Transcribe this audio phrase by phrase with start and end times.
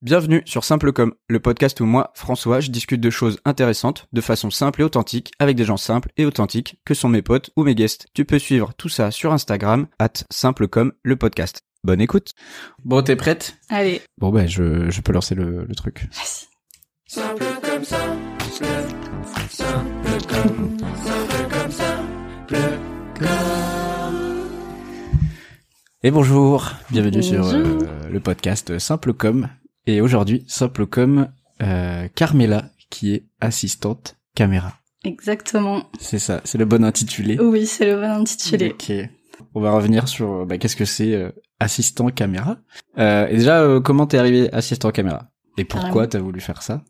[0.00, 4.20] Bienvenue sur Simple Comme, le podcast où moi, François, je discute de choses intéressantes de
[4.20, 7.64] façon simple et authentique avec des gens simples et authentiques que sont mes potes ou
[7.64, 8.06] mes guests.
[8.14, 11.62] Tu peux suivre tout ça sur Instagram, at Simple Comme, le podcast.
[11.82, 12.30] Bonne écoute.
[12.84, 13.56] Bon, t'es prête?
[13.70, 14.00] Allez.
[14.18, 16.06] Bon, ben, je, je peux lancer le, le truc.
[17.06, 18.16] Simple comme simple,
[18.52, 18.94] simple
[20.28, 22.56] comme, simple comme simple
[23.18, 23.28] comme.
[26.04, 29.48] Et bonjour, bienvenue sur euh, le podcast Simple Comme.
[29.88, 31.28] Et aujourd'hui, Simple Comme,
[31.62, 34.74] euh, Carmela, qui est assistante caméra.
[35.02, 35.84] Exactement.
[35.98, 37.38] C'est ça, c'est le bon intitulé.
[37.40, 38.72] Oui, c'est le bon intitulé.
[38.72, 38.92] Ok.
[39.54, 42.58] On va revenir sur euh, bah, qu'est-ce que c'est euh, assistant caméra.
[42.98, 45.30] Euh, et déjà, euh, comment t'es arrivé assistant caméra?
[45.56, 46.82] Et pourquoi t'as voulu faire ça?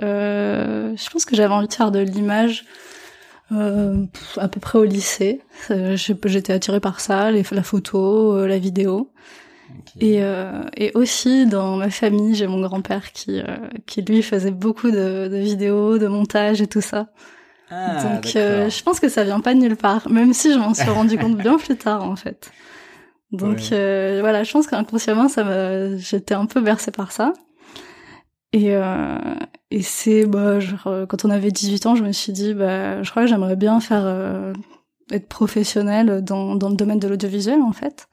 [0.00, 2.64] Je pense que j'avais envie de faire de l'image
[3.50, 5.40] à peu près au lycée.
[5.68, 9.10] J'étais attirée par ça, les, la photo, la vidéo.
[10.00, 13.44] Et, euh, et aussi dans ma famille, j'ai mon grand-père qui, euh,
[13.86, 17.08] qui lui faisait beaucoup de, de vidéos, de montage et tout ça.
[17.70, 20.58] Ah, Donc euh, je pense que ça vient pas de nulle part, même si je
[20.58, 22.50] m'en suis rendu compte bien plus tard en fait.
[23.32, 23.76] Donc Ouais.
[23.78, 27.32] euh, voilà, je pense qu'inconsciemment ça m'a, j'étais un peu bercée par ça.
[28.52, 29.18] Et euh,
[29.70, 33.02] et c'est bah genre, euh, quand on avait 18 ans, je me suis dit bah
[33.02, 34.52] je crois que j'aimerais bien faire euh,
[35.12, 38.08] être professionnelle dans dans le domaine de l'audiovisuel en fait.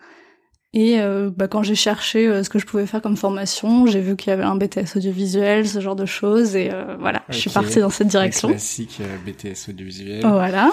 [0.74, 4.02] Et euh, bah, quand j'ai cherché euh, ce que je pouvais faire comme formation, j'ai
[4.02, 7.38] vu qu'il y avait un BTS audiovisuel, ce genre de choses, et euh, voilà, je
[7.38, 8.50] suis partie dans cette direction.
[8.50, 10.22] Classique euh, BTS audiovisuel.
[10.22, 10.72] Voilà.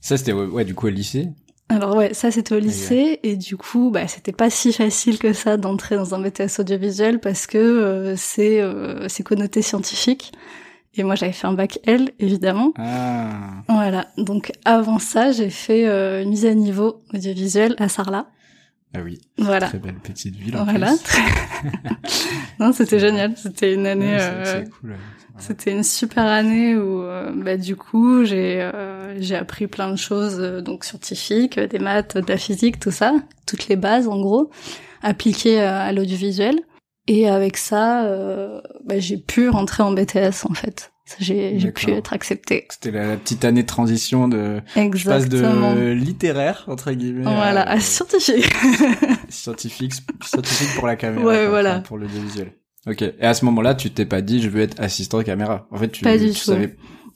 [0.00, 1.28] Ça, c'était ouais, ouais, du coup au lycée.
[1.70, 5.34] Alors ouais, ça c'était au lycée et du coup, bah c'était pas si facile que
[5.34, 10.32] ça d'entrer dans un BTS audiovisuel parce que euh, c'est euh, c'est connoté scientifique
[10.94, 12.72] et moi j'avais fait un bac L évidemment.
[12.78, 13.62] Ah.
[13.68, 18.28] Voilà, donc avant ça j'ai fait euh, une mise à niveau audiovisuel à Sarlat.
[18.94, 19.20] Ah oui.
[19.36, 19.66] Voilà.
[19.68, 20.56] Très belle petite ville.
[20.56, 20.92] En Voilà.
[21.04, 21.18] plus.
[22.60, 23.36] non, c'était génial.
[23.36, 24.14] C'était une année.
[24.14, 24.96] Ouais, euh, cool.
[25.38, 29.96] C'était une super année où, euh, bah, du coup, j'ai euh, j'ai appris plein de
[29.96, 33.14] choses euh, donc scientifiques, des maths, de la physique, tout ça,
[33.46, 34.50] toutes les bases en gros,
[35.02, 36.58] appliquées euh, à l'audiovisuel.
[37.06, 38.02] Et avec ça,
[38.84, 40.92] bah, j'ai pu rentrer en BTS en fait.
[41.18, 42.66] J'ai pu être acceptée.
[42.70, 45.74] C'était la, la petite année de transition de je passe Exactement.
[45.74, 48.50] de littéraire entre guillemets Voilà, à à scientifique.
[49.28, 49.92] scientifique
[50.24, 51.80] scientifique pour la caméra Ouais, quoi, voilà.
[51.80, 52.52] pour l'audiovisuel.
[52.86, 53.02] OK.
[53.02, 55.66] Et à ce moment-là, tu t'es pas dit je veux être assistant caméra.
[55.70, 56.36] En fait, tu, Pas du tu tout.
[56.46, 56.74] savais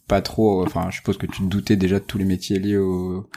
[0.08, 2.76] pas trop enfin, je suppose que tu te doutais déjà de tous les métiers liés
[2.76, 3.28] au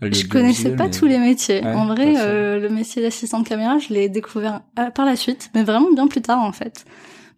[0.00, 1.62] Je connaissais pas mais- tous les métiers.
[1.62, 5.16] Ouais, en vrai, euh, le métier d'assistant de caméra, je l'ai découvert euh, par la
[5.16, 6.84] suite, mais vraiment bien plus tard en fait.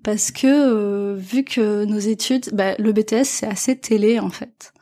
[0.03, 4.73] Parce que euh, vu que nos études, bah, le BTS c'est assez télé en fait.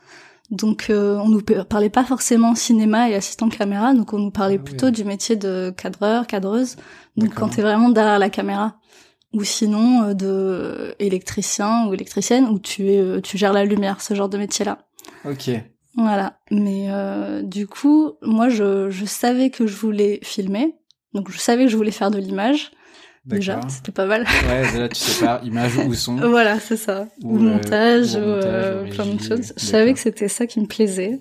[0.49, 4.59] Donc euh, on nous parlait pas forcément cinéma et assistant caméra, donc on nous parlait
[4.59, 6.77] Ah plutôt du métier de cadreur, cadreuse.
[7.17, 8.77] Donc quand t'es vraiment derrière la caméra,
[9.33, 14.01] ou sinon euh, de électricien ou électricienne, où tu es, euh, tu gères la lumière,
[14.01, 14.79] ce genre de métier-là.
[15.25, 15.49] OK.
[15.95, 16.39] Voilà.
[16.51, 20.75] Mais euh, du coup, moi, je, je savais que je voulais filmer.
[21.13, 22.71] Donc, je savais que je voulais faire de l'image.
[23.27, 24.25] Déjà, c'était pas mal.
[24.47, 26.15] Ouais, déjà tu sais pas image ou son.
[26.15, 27.07] voilà, c'est ça.
[27.23, 29.53] Ou, euh, montage, ou montage, euh, ou plein de choses.
[29.57, 31.19] Je savais que c'était ça qui me plaisait.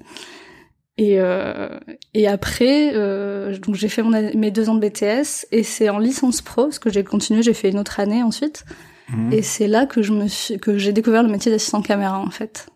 [0.99, 1.79] Et, euh,
[2.15, 5.99] et après, euh, donc j'ai fait mon, mes deux ans de BTS et c'est en
[5.99, 8.65] licence pro parce que j'ai continué, j'ai fait une autre année ensuite.
[9.11, 9.33] Mhm.
[9.33, 12.31] Et c'est là que je me suis, que j'ai découvert le métier d'assistant caméra en
[12.31, 12.69] fait.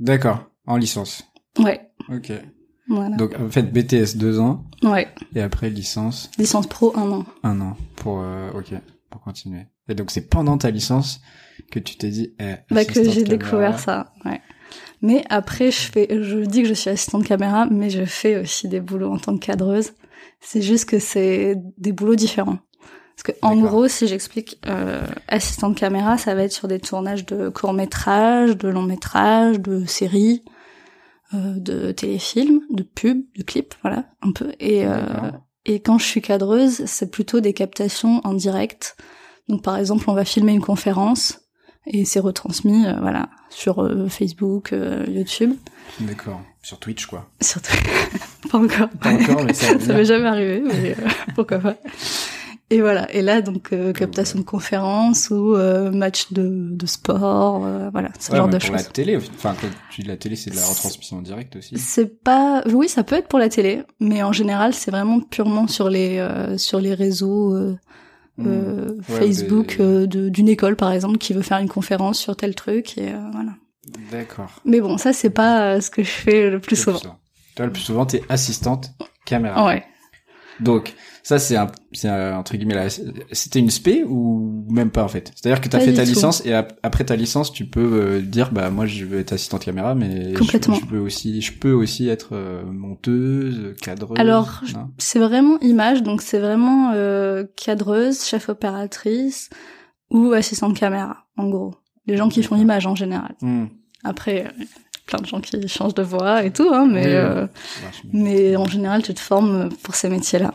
[0.00, 1.24] D'accord, en licence.
[1.58, 1.80] Ouais,
[2.10, 2.30] OK.
[2.90, 3.16] Voilà.
[3.16, 7.24] Donc en fait BTS deux ans ouais, et après licence licence pro un an.
[7.42, 8.74] un an pour euh, ok
[9.10, 9.66] pour continuer.
[9.88, 11.20] Et donc c'est pendant ta licence
[11.70, 14.40] que tu t'es dit eh, Bah que j'ai découvert ça, ouais.
[15.02, 18.68] Mais après, je fais, je dis que je suis assistante caméra, mais je fais aussi
[18.68, 19.92] des boulots en tant que cadreuse.
[20.40, 22.58] C'est juste que c'est des boulots différents.
[23.16, 27.26] Parce que en gros, si j'explique, euh, assistante caméra, ça va être sur des tournages
[27.26, 30.42] de courts métrages, de longs métrages, de séries,
[31.32, 34.52] de téléfilms, de pubs, de clips, voilà, un peu.
[34.58, 35.30] Et euh,
[35.66, 38.96] et quand je suis cadreuse, c'est plutôt des captations en direct.
[39.48, 41.40] Donc par exemple, on va filmer une conférence
[41.86, 45.54] et c'est retransmis euh, voilà sur euh, Facebook, euh, YouTube,
[46.00, 46.40] D'accord.
[46.62, 47.30] Sur Twitch quoi.
[47.40, 47.72] surtout
[48.50, 48.88] pas encore.
[49.00, 51.76] Pas encore mais ça ça m'est jamais arrivé, mais euh, pourquoi pas.
[52.72, 53.12] Et voilà.
[53.12, 58.10] Et là donc euh, captation de conférence ou euh, match de, de sport, euh, voilà
[58.18, 58.76] ce Ouais, genre de pour choses.
[58.76, 59.56] la télé enfin
[59.90, 61.76] tu dis la télé c'est de la retransmission en direct aussi.
[61.78, 65.66] C'est pas, oui, ça peut être pour la télé, mais en général, c'est vraiment purement
[65.66, 67.56] sur les euh, sur les réseaux
[68.38, 68.46] Hmm.
[68.46, 73.12] Ouais, Facebook d'une école par exemple qui veut faire une conférence sur tel truc et
[73.32, 73.50] voilà.
[74.10, 74.50] D'accord.
[74.64, 77.00] Mais bon, ça c'est pas ce que je fais le plus souvent.
[77.54, 78.92] Toi le plus souvent t'es assistante
[79.26, 79.66] caméra.
[79.66, 79.84] Ouais.
[80.60, 82.88] Donc ça c'est un, c'est un, entre guillemets là,
[83.32, 85.32] c'était une spé ou même pas en fait?
[85.34, 86.08] C'est-à-dire que tu as Pas fait ta tout.
[86.10, 89.32] licence et ap- après ta licence tu peux euh, dire bah moi je veux être
[89.32, 90.76] assistante caméra mais je- Complètement.
[90.76, 94.18] Je, peux aussi je peux aussi être euh, monteuse, cadreuse.
[94.18, 99.50] Alors, non C'est vraiment image, donc c'est vraiment euh, cadreuse, chef opératrice
[100.10, 101.74] ou assistante caméra, en gros.
[102.06, 102.62] Les gens qui font D'accord.
[102.64, 103.34] image en général.
[103.42, 103.66] Hmm,
[104.02, 104.64] Après, euh,
[105.06, 107.46] plein de gens qui changent de voix et tout, hein, mais euh,
[107.82, 108.02] marche.
[108.12, 110.52] mais en général, tu te formes pour ces métiers-là.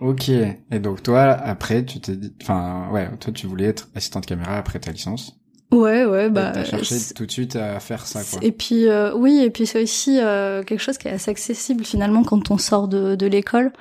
[0.00, 0.28] Ok.
[0.28, 4.56] Et donc toi après tu t'es dit, enfin ouais, toi tu voulais être assistante caméra
[4.58, 5.38] après ta licence.
[5.72, 6.52] Ouais, ouais, bah.
[6.54, 8.38] t'as cherché tout de suite à faire ça quoi.
[8.42, 11.84] Et puis euh, oui, et puis c'est aussi euh, quelque chose qui est assez accessible
[11.84, 13.72] finalement quand on sort de, de l'école,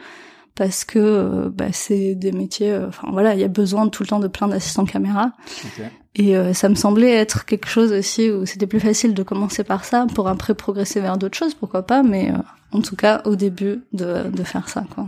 [0.55, 2.71] parce que euh, bah, c'est des métiers.
[2.71, 5.33] euh, Enfin voilà, il y a besoin tout le temps de plein d'assistants caméra.
[5.63, 5.85] Ok.
[6.15, 9.63] Et euh, ça me semblait être quelque chose aussi où c'était plus facile de commencer
[9.65, 12.37] par ça pour après progresser vers d'autres choses, pourquoi pas, mais euh,
[12.71, 15.07] en tout cas au début de, de faire ça quoi.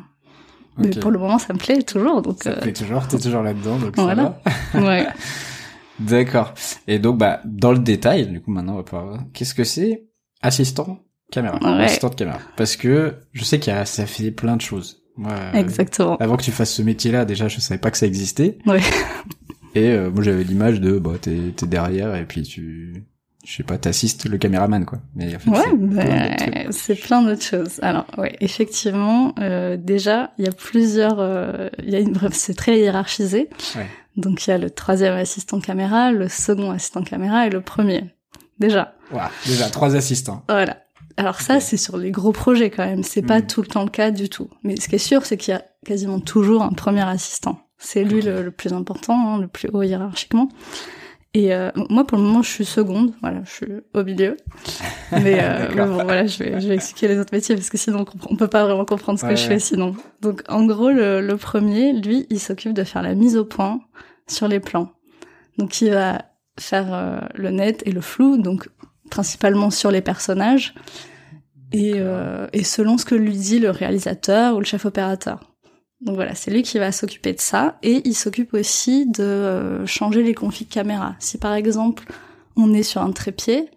[0.78, 3.18] Mais pour le moment ça me plaît toujours donc Ça te euh, plaît toujours, t'es
[3.18, 4.40] toujours là-dedans donc ça Voilà.
[4.74, 4.82] va.
[4.82, 5.08] ouais.
[6.00, 6.54] D'accord.
[6.88, 9.20] Et donc, bah, dans le détail, du coup, maintenant, on va pouvoir voir.
[9.34, 10.06] Qu'est-ce que c'est
[10.44, 11.00] assistant
[11.32, 11.86] caméra Ouais.
[11.86, 12.38] Assistante caméra?
[12.56, 15.02] Parce que je sais qu'il y a, ça fait plein de choses.
[15.18, 16.16] Moi, euh, Exactement.
[16.18, 18.60] avant que tu fasses ce métier-là, déjà, je savais pas que ça existait.
[18.68, 18.80] Ouais.
[19.74, 23.06] Et euh, moi, j'avais l'image de, bah, t'es, t'es derrière et puis tu,
[23.50, 25.00] je sais pas, t'assistes le caméraman, quoi.
[25.16, 27.80] Mais en fait, Ouais, c'est plein d'autres plein choses.
[27.82, 32.34] Alors, ouais, effectivement, euh, déjà, il y a plusieurs, euh, il y a une, bref,
[32.34, 33.50] c'est très hiérarchisé.
[33.78, 33.88] Ouais.
[34.18, 38.04] Donc, il y a le troisième assistant caméra, le second assistant caméra et le premier.
[38.60, 38.96] Déjà.
[39.12, 39.32] Voilà.
[39.46, 40.44] Déjà, trois assistants.
[40.50, 40.78] Voilà.
[41.16, 43.02] Alors ça, c'est sur les gros projets quand même.
[43.04, 43.48] C'est pas Mhm.
[43.48, 44.50] tout le temps le cas du tout.
[44.64, 47.60] Mais ce qui est sûr, c'est qu'il y a quasiment toujours un premier assistant.
[47.80, 50.50] C'est lui le, le plus important, hein, le plus haut hiérarchiquement.
[51.38, 53.14] Et euh, moi, pour le moment, je suis seconde.
[53.22, 54.38] Voilà, je suis au milieu.
[55.12, 57.78] Mais, euh, mais bon, voilà, je vais, je vais expliquer les autres métiers parce que
[57.78, 59.96] sinon, on, on peut pas vraiment comprendre ce Ouais, que je fais sinon.
[60.20, 63.80] Donc, en gros, le, le premier, lui, il s'occupe de faire la mise au point
[64.26, 64.92] sur les plans.
[65.60, 66.26] Donc, il va
[66.60, 68.68] faire euh, le net et le flou, donc
[69.12, 70.74] principalement sur les personnages
[71.72, 75.54] et, euh, et selon ce que lui dit le réalisateur ou le chef opérateur.
[76.02, 79.86] Donc voilà, c'est lui qui va s'occuper de ça et il s'occupe aussi de euh,
[79.86, 81.16] changer les configs caméra.
[81.20, 82.06] Si par exemple
[82.56, 83.70] on est sur un trépied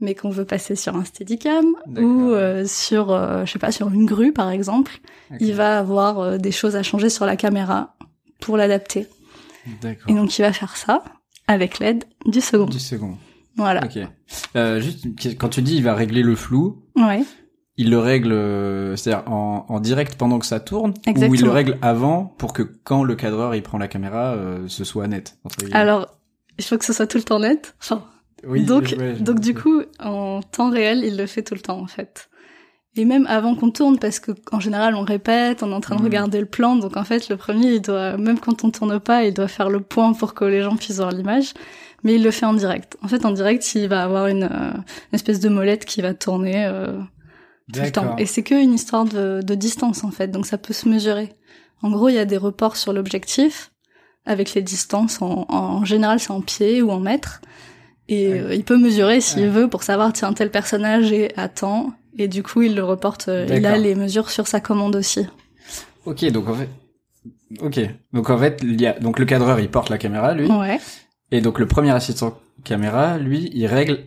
[0.00, 3.88] mais qu'on veut passer sur un steadicam ou euh, sur euh, je sais pas sur
[3.90, 4.98] une grue par exemple,
[5.38, 7.94] il va avoir euh, des choses à changer sur la caméra
[8.40, 9.06] pour l'adapter.
[9.82, 10.10] D'accord.
[10.10, 11.04] Et donc il va faire ça
[11.46, 12.64] avec l'aide du second.
[12.66, 13.18] Du second.
[13.56, 13.82] Voilà.
[13.84, 13.98] Ok.
[14.80, 15.06] Juste,
[15.36, 17.22] quand tu dis il va régler le flou, Ouais.
[17.80, 21.20] Il le règle, euh, c'est-à-dire en, en direct pendant que ça tourne, ou il le
[21.24, 21.52] Exactement.
[21.52, 25.36] règle avant pour que quand le cadreur il prend la caméra, euh, ce soit net.
[25.72, 26.06] Alors,
[26.58, 27.74] il faut que ce soit tout le temps net.
[27.82, 28.04] Enfin,
[28.46, 31.78] oui, donc, ouais, donc du coup, en temps réel, il le fait tout le temps
[31.80, 32.28] en fait.
[32.96, 35.94] Et même avant qu'on tourne, parce que en général, on répète, on est en train
[35.94, 36.06] de Mhm.
[36.06, 36.74] regarder le plan.
[36.76, 39.70] Donc en fait, le premier, il doit, même quand on tourne pas, il doit faire
[39.70, 41.54] le point pour que les gens puissent voir l'image.
[42.02, 42.96] Mais il le fait en direct.
[43.02, 46.14] En fait, en direct, il va avoir une, euh, une espèce de molette qui va
[46.14, 46.98] tourner euh,
[47.72, 48.16] tout le temps.
[48.18, 51.30] Et c'est que une histoire de, de distance en fait, donc ça peut se mesurer.
[51.82, 53.70] En gros, il y a des reports sur l'objectif
[54.26, 55.22] avec les distances.
[55.22, 57.40] En, en général, c'est en pieds ou en mètres.
[58.08, 58.40] Et Ouais.
[58.40, 59.48] euh, il peut mesurer s'il Ouais.
[59.48, 61.92] veut pour savoir tiens tel personnage est à temps.
[62.18, 63.28] Et du coup, il le reporte.
[63.28, 65.26] euh, il a les mesures sur sa commande aussi.
[66.06, 66.68] Ok, donc en fait,
[67.60, 67.80] ok,
[68.12, 70.78] donc en fait, il y a donc le cadreur il porte la caméra lui, Ouais.
[71.30, 74.00] et donc le premier assistant caméra lui il règle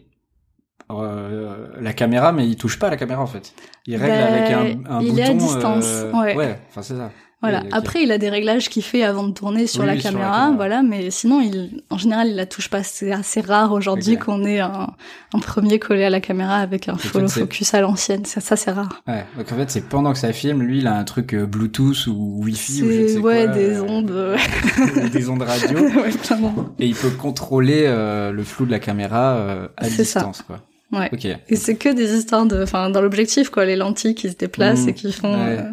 [1.01, 3.53] euh, la caméra mais il touche pas à la caméra en fait.
[3.85, 4.51] Il règle Ben, avec
[4.87, 5.17] un, un il bouton.
[5.17, 6.59] est à distance, euh, ouais.
[6.69, 7.09] enfin c'est ça.
[7.41, 7.63] Voilà.
[7.73, 10.11] Après, il a des réglages qu'il fait avant de tourner sur, Oui, la, oui, sur
[10.11, 10.81] la caméra, voilà.
[10.81, 12.83] Mais sinon, il, en général, il la touche pas.
[12.83, 14.87] C'est assez rare aujourd'hui qu'on ait un,
[15.33, 18.23] un premier collé à la caméra avec un follow focus à l'ancienne.
[18.23, 19.03] Ça, ça c'est rare.
[19.09, 21.45] Ouais, donc en fait c'est pendant que ça filme, lui il a un truc euh,
[21.45, 24.37] Bluetooth ou Wi-Fi ou je ne C'est sais ouais quoi, des euh, ondes.
[25.11, 26.11] des ondes radio, ouais,
[26.79, 29.97] et il peut contrôler euh, le flou de la caméra à ça.
[29.97, 30.61] distance quoi.
[30.93, 31.09] Ouais.
[31.11, 31.25] Ok.
[31.25, 34.87] Et c'est que des histoires de, enfin, dans l'objectif quoi, les lentilles qui se déplacent
[34.87, 35.33] et qui font.
[35.33, 35.57] Ouais.
[35.59, 35.71] euh,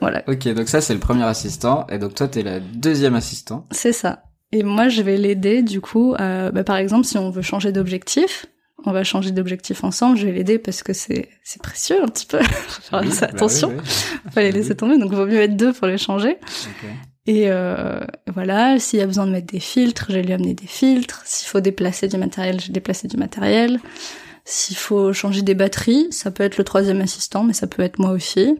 [0.00, 3.66] Voilà, Ok, donc ça c'est le premier assistant, et donc toi t'es la deuxième assistant.
[3.72, 4.22] c'est ça.
[4.52, 6.14] Et moi, je vais l'aider du coup.
[6.16, 8.46] à- bah, par exemple, si on veut changer d'objectif,
[8.86, 10.16] on va changer d'objectif ensemble.
[10.16, 12.38] Je vais l'aider parce que c'est c'est précieux un petit peu.
[12.42, 13.68] Faut faire Oui, bah attention.
[13.68, 14.30] oui, oui.
[14.32, 16.38] Faut les laisser tomber, donc vaut mieux être deux pour les changer.
[16.40, 16.88] Ok.
[17.28, 18.00] Et euh,
[18.32, 21.20] voilà, s'il y a besoin de mettre des filtres, je vais lui amener des filtres.
[21.26, 23.80] S'il faut déplacer du matériel, je vais déplacer du matériel.
[24.46, 27.98] S'il faut changer des batteries, ça peut être le troisième assistant, mais ça peut être
[27.98, 28.58] moi aussi.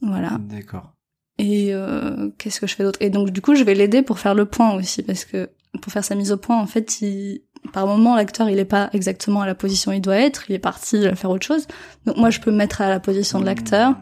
[0.00, 0.38] Voilà.
[0.40, 0.94] D'accord.
[1.36, 2.98] Et euh, qu'est-ce que je fais d'autre?
[3.02, 5.50] Et donc du coup, je vais l'aider pour faire le point aussi, parce que
[5.82, 7.42] pour faire sa mise au point, en fait, il,
[7.74, 10.54] par moment l'acteur il est pas exactement à la position où il doit être, il
[10.54, 11.66] est parti faire autre chose.
[12.06, 13.96] Donc moi je peux me mettre à la position de l'acteur.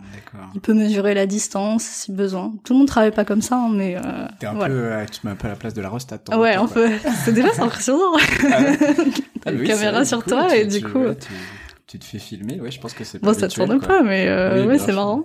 [0.54, 2.52] Il peut mesurer la distance si besoin.
[2.64, 4.00] Tout le monde travaille pas comme ça, hein, mais euh,
[4.38, 4.74] T'es un voilà.
[4.74, 6.40] peu, ouais, tu te mets un peu à la place de la temps.
[6.40, 6.90] ouais, on peut.
[7.24, 8.12] C'est déjà c'est impressionnant.
[8.14, 8.76] Ah ouais.
[9.42, 10.98] T'as Ah une oui, caméra sur toi tu- et du coup.
[10.98, 11.28] ouais, tu,
[11.86, 12.60] tu te fais filmer.
[12.60, 15.24] Ouais, je pense que c'est Bon, ça tourne pas, mais euh, Oui, ouais, c'est marrant.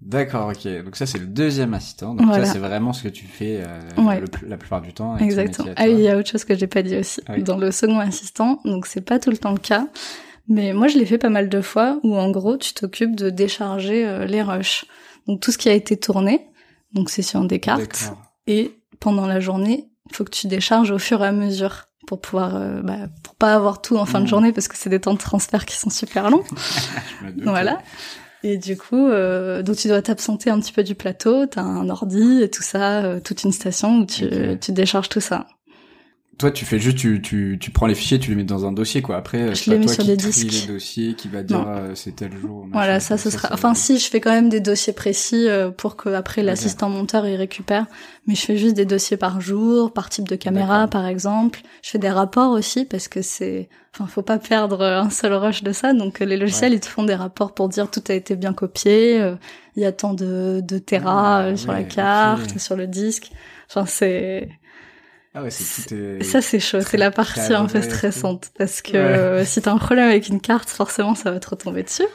[0.00, 0.84] D'accord, ok.
[0.84, 2.14] Donc ça, c'est le deuxième assistant.
[2.14, 2.44] Donc Voilà.
[2.44, 4.20] ça, c'est vraiment ce que tu fais euh, Ouais.
[4.20, 5.16] le plus- la plupart du temps.
[5.18, 5.68] Exactement.
[5.76, 7.20] Ah il y a autre chose que j'ai pas dit aussi.
[7.26, 7.42] Ah oui.
[7.42, 9.86] Dans le second assistant, donc c'est pas tout le temps le cas,
[10.48, 13.30] mais moi je l'ai fait pas mal de fois où en gros tu t'occupes de
[13.30, 14.84] décharger euh, les rushs.
[15.26, 16.46] Donc tout ce qui a été tourné,
[16.94, 18.12] donc c'est sur des cartes,
[18.46, 22.20] et pendant la journée, il faut que tu décharges au fur et à mesure pour
[22.22, 24.30] pouvoir, euh, bah, pour pas avoir tout en fin de Mhm.
[24.30, 26.42] journée parce que c'est des temps de transfert qui sont super longs.
[27.44, 27.82] Voilà.
[28.44, 31.88] Et du coup, euh, donc tu dois t'absenter un petit peu du plateau, t'as un
[31.90, 34.26] ordi et tout ça, euh, toute une station où tu,
[34.60, 35.46] tu décharges tout ça.
[36.38, 38.70] Toi, tu fais juste, tu, tu, tu prends les fichiers, tu les mets dans un
[38.70, 39.16] dossier, quoi.
[39.16, 40.66] Après, Je les mets toi sur qui des disques.
[40.68, 42.60] les dossiers, qui va dire euh, c'est tel jour.
[42.66, 43.48] machin, Voilà, ça, ce sera.
[43.52, 47.26] Enfin, si, je fais quand même des dossiers précis euh, pour que après l'assistant monteur
[47.26, 47.86] il récupère.
[48.28, 51.60] Mais je fais juste des dossiers par jour, par type de caméra, par exemple.
[51.82, 53.68] Je fais des rapports aussi parce que c'est.
[53.94, 55.92] Enfin, faut pas perdre un seul rush de ça.
[55.92, 58.52] Donc, euh, les logiciels ils te font des rapports pour dire tout a été bien
[58.52, 59.20] copié.
[59.20, 59.34] euh,
[59.74, 62.86] Il y a tant de, de terra Ah, euh, sur ouais, la carte, sur le
[62.86, 63.32] disque.
[63.68, 64.48] Enfin, c'est.
[65.34, 66.22] Ah ouais, c'est est...
[66.24, 66.80] Ça, c'est chaud.
[66.80, 68.98] C'est la partie un peu stressante parce que Ouais.
[68.98, 72.06] euh, si t'as un problème avec une carte, forcément, ça va te retomber dessus.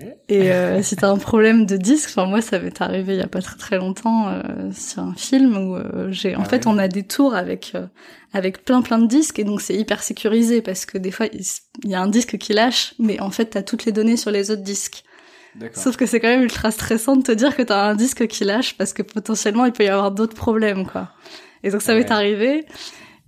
[0.00, 0.16] Ouais.
[0.28, 3.22] Et euh, si t'as un problème de disque, enfin moi ça m'est arrivé il y
[3.22, 4.42] a pas très très longtemps euh,
[4.76, 6.72] sur un film où euh, j'ai en Ah fait ouais.
[6.74, 7.72] on a des tours avec
[8.32, 11.88] avec plein plein de disques et donc c'est hyper sécurisé parce que des fois il
[11.90, 14.50] y a un disque qui lâche mais en fait t'as toutes les données sur les
[14.50, 15.04] autres disques.
[15.72, 18.42] Sauf que c'est quand même ultra stressant de te dire que t'as un disque qui
[18.42, 21.10] lâche parce que potentiellement il peut y avoir d'autres problèmes quoi.
[21.66, 21.98] Et donc ça Ouais.
[22.00, 22.64] m'est arrivé.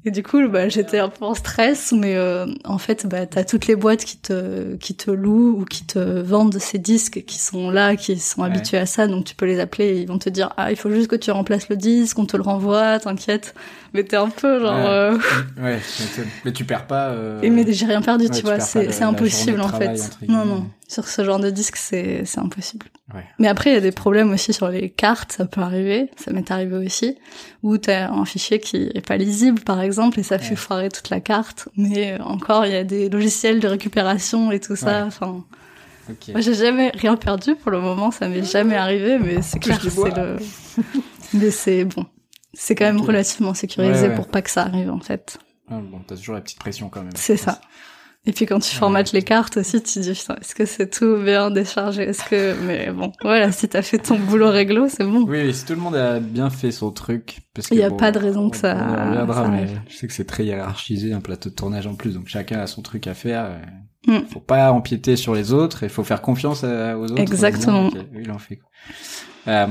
[0.04, 3.42] Et du coup, bah, j'étais un peu en stress, mais euh, en fait, bah, t'as
[3.44, 7.36] toutes les boîtes qui te qui te louent ou qui te vendent ces disques qui
[7.38, 8.46] sont là, qui sont Ouais.
[8.46, 10.76] habitués à ça, donc tu peux les appeler et ils vont te dire ah il
[10.76, 13.54] faut juste que tu remplaces le disque, on te le renvoie, t'inquiète.
[13.94, 14.86] Mais t'es un peu genre Ouais.
[14.86, 15.18] euh,
[15.58, 15.78] Ouais,
[16.18, 17.08] mais, mais tu perds pas.
[17.08, 17.40] Euh...
[17.42, 19.98] et mais j'ai rien perdu, ouais, tu vois, c'est impossible en fait.
[20.28, 22.86] Non non, sur ce genre de disque c'est impossible.
[23.14, 23.24] Ouais.
[23.38, 26.30] Mais après il y a des problèmes aussi sur les cartes, ça peut arriver, ça
[26.30, 27.16] m'est arrivé aussi,
[27.62, 30.56] où t'as un fichier qui est pas lisible par exemple et ça fait Ouais.
[30.56, 31.68] foirer toute la carte.
[31.76, 35.04] Mais euh, encore il y a des logiciels de récupération et tout ça.
[35.06, 35.42] Enfin,
[36.10, 36.28] Ok.
[36.28, 39.80] moi j'ai jamais rien perdu pour le moment, ça m'est jamais arrivé, mais c'est clair,
[39.80, 40.36] c'est le.
[41.34, 42.04] mais c'est bon,
[42.54, 44.14] c'est quand même relativement sécurisé Ouais, ouais.
[44.14, 45.38] pour pas que ça arrive en fait.
[45.70, 47.12] Ah, bon, t'as toujours la petite pression quand même.
[47.14, 47.60] C'est ça.
[48.26, 48.78] Et puis quand tu Ouais.
[48.78, 52.02] formates les cartes aussi, tu dis putain, est-ce que c'est tout bien déchargé?
[52.02, 55.24] Est-ce que mais bon, voilà, si t'as fait ton boulot réglo, c'est bon.
[55.26, 57.82] Oui, oui, si tout le monde a bien fait son truc, parce que Il y
[57.84, 60.24] a bon, pas de raison que ça- On reviendra, ça mais je sais que c'est
[60.26, 63.60] très hiérarchisé, un plateau de tournage en plus, donc chacun a son truc à faire.
[64.06, 64.12] Mm.
[64.12, 67.14] euh, Faut pas empiéter sur les autres, il faut faire confiance à- aux autres.
[67.14, 67.88] en Exactement.
[67.88, 68.56] disant, ok, oui, il en fait.
[68.56, 68.68] Quoi.
[69.46, 69.66] Euh,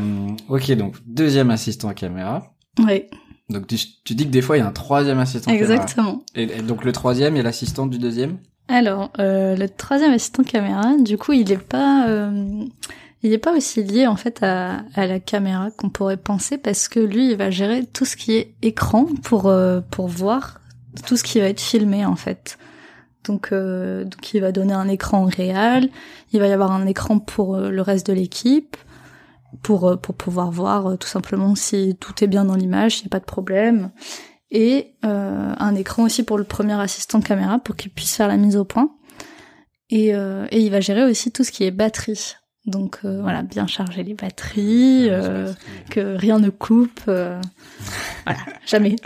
[0.50, 2.54] ok, donc deuxième assistant caméra.
[2.80, 3.06] Oui,
[3.50, 5.74] Donc tu, tu dis que des fois il y a un troisième assistant caméra.
[5.74, 6.24] exactement.
[6.36, 8.38] Et, et donc le troisième et l'assistant du deuxième?
[8.70, 12.66] Alors, euh, le troisième assistant caméra, du coup, il est pas, euh,
[13.24, 16.90] il est pas aussi lié en fait à, à la caméra qu'on pourrait penser parce
[16.90, 20.60] que lui, il va gérer tout ce qui est écran pour euh, pour voir
[21.06, 22.58] tout ce qui va être filmé en fait.
[23.24, 25.90] Donc, euh, donc il va donner un écran réel,
[26.34, 28.76] il va y avoir un écran pour euh, le reste de l'équipe,
[29.64, 33.06] pour euh, pour pouvoir voir euh, tout simplement si tout est bien dans l'image, s'il
[33.06, 33.92] n'y a pas de problème,
[34.52, 38.38] et euh, un écran aussi pour le premier assistant caméra pour qu'il puisse faire la
[38.38, 38.90] mise au point.
[39.90, 42.36] Et, euh, et il va gérer aussi tout ce qui est batterie.
[42.66, 45.54] Donc euh, voilà, bien charger les batteries, euh,
[45.90, 47.02] que rien ne coupe.
[47.06, 48.96] voilà, jamais.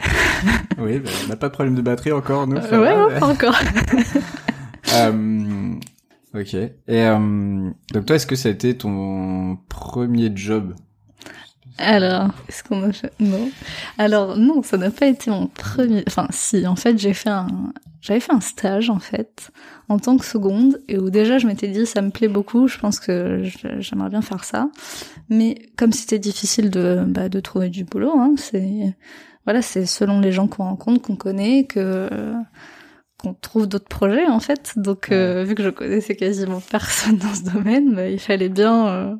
[0.79, 2.55] Oui, bah, on n'a pas de problème de batterie encore, nous.
[2.57, 3.59] ouais, ouais, pas encore.
[6.33, 6.53] Ok.
[6.53, 10.73] Et euh, donc toi, est-ce que ça a été ton premier job?
[11.77, 13.49] Alors, est-ce qu'on a fait Non.
[13.97, 16.03] Alors non, ça n'a pas été mon premier.
[16.07, 16.65] Enfin, si.
[16.67, 19.51] En fait, j'ai fait un, j'avais fait un stage en fait
[19.89, 22.67] en tant que seconde et où déjà je m'étais dit ça me plaît beaucoup.
[22.67, 23.43] Je pense que
[23.79, 24.69] j'aimerais bien faire ça.
[25.29, 28.95] Mais comme c'était difficile de bah, de trouver du boulot, hein, c'est
[29.45, 32.09] voilà, c'est selon les gens qu'on rencontre, qu'on connaît, que
[33.21, 34.73] qu'on trouve d'autres projets en fait.
[34.75, 38.87] Donc euh, vu que je connaissais quasiment personne dans ce domaine, bah, il fallait bien
[38.87, 39.15] euh,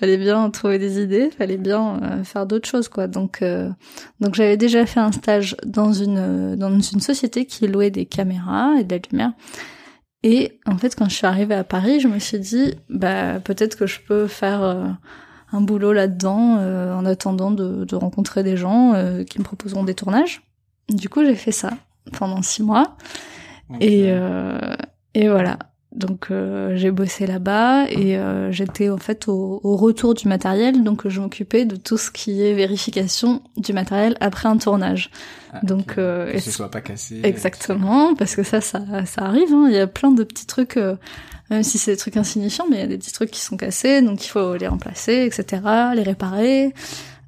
[0.00, 3.06] fallait bien trouver des idées, fallait bien euh, faire d'autres choses quoi.
[3.06, 3.44] Donc
[4.20, 8.74] donc j'avais déjà fait un stage dans une dans une société qui louait des caméras
[8.78, 9.32] et de la lumière.
[10.22, 13.76] Et en fait quand je suis arrivée à Paris, je me suis dit bah peut-être
[13.76, 14.98] que je peux faire
[15.52, 16.58] un boulot là-dedans
[16.96, 18.92] en attendant de, de rencontrer des gens
[19.28, 20.42] qui me proposeront des tournages.
[20.88, 21.70] Du coup, j'ai fait ça.
[22.12, 22.96] Pendant six mois.
[23.80, 24.58] Et, euh,
[25.14, 25.58] et voilà.
[25.92, 30.84] Donc euh, j'ai bossé là-bas et euh, j'étais en fait au, au retour du matériel,
[30.84, 35.10] donc je m'occupais de tout ce qui est vérification du matériel après un tournage.
[35.54, 37.20] Ah, Donc, euh, que ce soit pas cassé.
[37.24, 39.50] Exactement, parce que ça, ça, ça arrive.
[39.54, 39.68] hein.
[39.70, 40.76] Il y a plein de petits trucs,
[41.48, 43.56] même si c'est des trucs insignifiants, mais il y a des petits trucs qui sont
[43.56, 45.62] cassés, donc il faut les remplacer, etc.,
[45.94, 46.74] les réparer,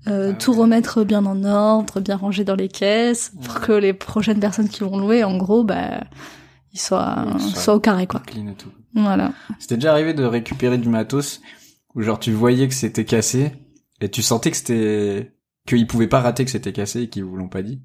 [0.09, 3.93] euh, Ah tout remettre bien en ordre, bien ranger dans les caisses, pour que les
[3.93, 6.01] prochaines personnes qui vont louer, en gros, bah,
[6.73, 8.21] ils soient, Ouais, soient- soient au carré, quoi.
[8.27, 8.71] Clean et tout.
[8.95, 9.33] Voilà.
[9.59, 11.41] C'était déjà arrivé de récupérer du matos
[11.95, 13.53] où genre tu voyais que c'était cassé
[14.01, 15.33] et tu sentais que c'était
[15.67, 17.81] qu'ils pouvaient pas rater que c'était cassé et qu'ils vous l'ont pas dit.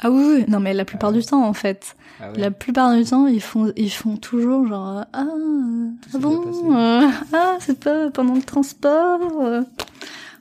[0.00, 1.12] Ah oui, oui, non mais la plupart Ah.
[1.12, 1.96] du temps, en fait.
[2.20, 2.38] Ah ouais.
[2.38, 5.24] La plupart du temps, ils font, ils font toujours genre, ah,
[6.14, 9.20] ah bon, euh, ah, c'est pas pendant le transport.
[9.40, 9.62] euh.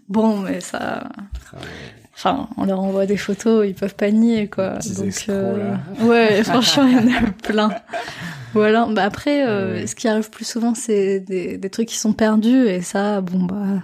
[0.10, 1.10] Bon, mais ça,
[1.54, 1.60] ouais.
[2.16, 4.78] enfin, on leur envoie des photos, ils peuvent pas nier, quoi.
[4.98, 7.70] Donc, euh, ouais, franchement, il y en a plein.
[8.54, 8.88] Voilà.
[8.90, 9.88] Bah après, euh, Ah ouais.
[9.88, 13.44] ce qui arrive plus souvent, c'est des, des trucs qui sont perdus, et ça, bon
[13.44, 13.82] bah,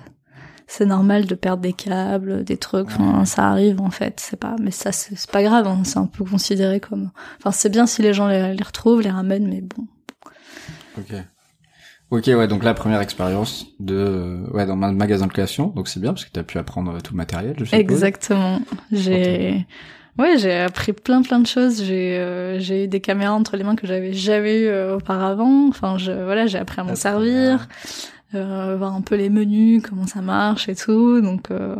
[0.66, 2.88] c'est normal de perdre des câbles, des trucs.
[2.88, 4.20] Enfin, ça arrive en fait.
[4.22, 5.68] C'est pas, mais ça, c'est c'est pas grave.
[5.68, 7.12] hein, c'est un peu considéré comme.
[7.40, 9.86] Enfin, c'est bien si les gens les, les retrouvent, les ramènent, mais bon.
[10.98, 11.14] Ok.
[12.12, 15.88] Ok, ouais, donc la première expérience de, euh, ouais, dans un magasin de création, donc
[15.88, 17.80] c'est bien parce que t'as pu apprendre euh, tout le matériel, je suppose.
[17.80, 18.60] Exactement.
[18.92, 19.66] J'ai,
[20.20, 21.84] ouais, j'ai appris plein plein de choses.
[21.84, 25.68] J'ai, euh, j'ai eu des caméras entre les mains que j'avais jamais eu euh, auparavant.
[25.70, 27.68] Enfin, je, voilà, j'ai appris à m'en Ah, servir,
[28.36, 31.20] euh, voir un peu les menus, comment ça marche et tout.
[31.20, 31.76] Donc, euh,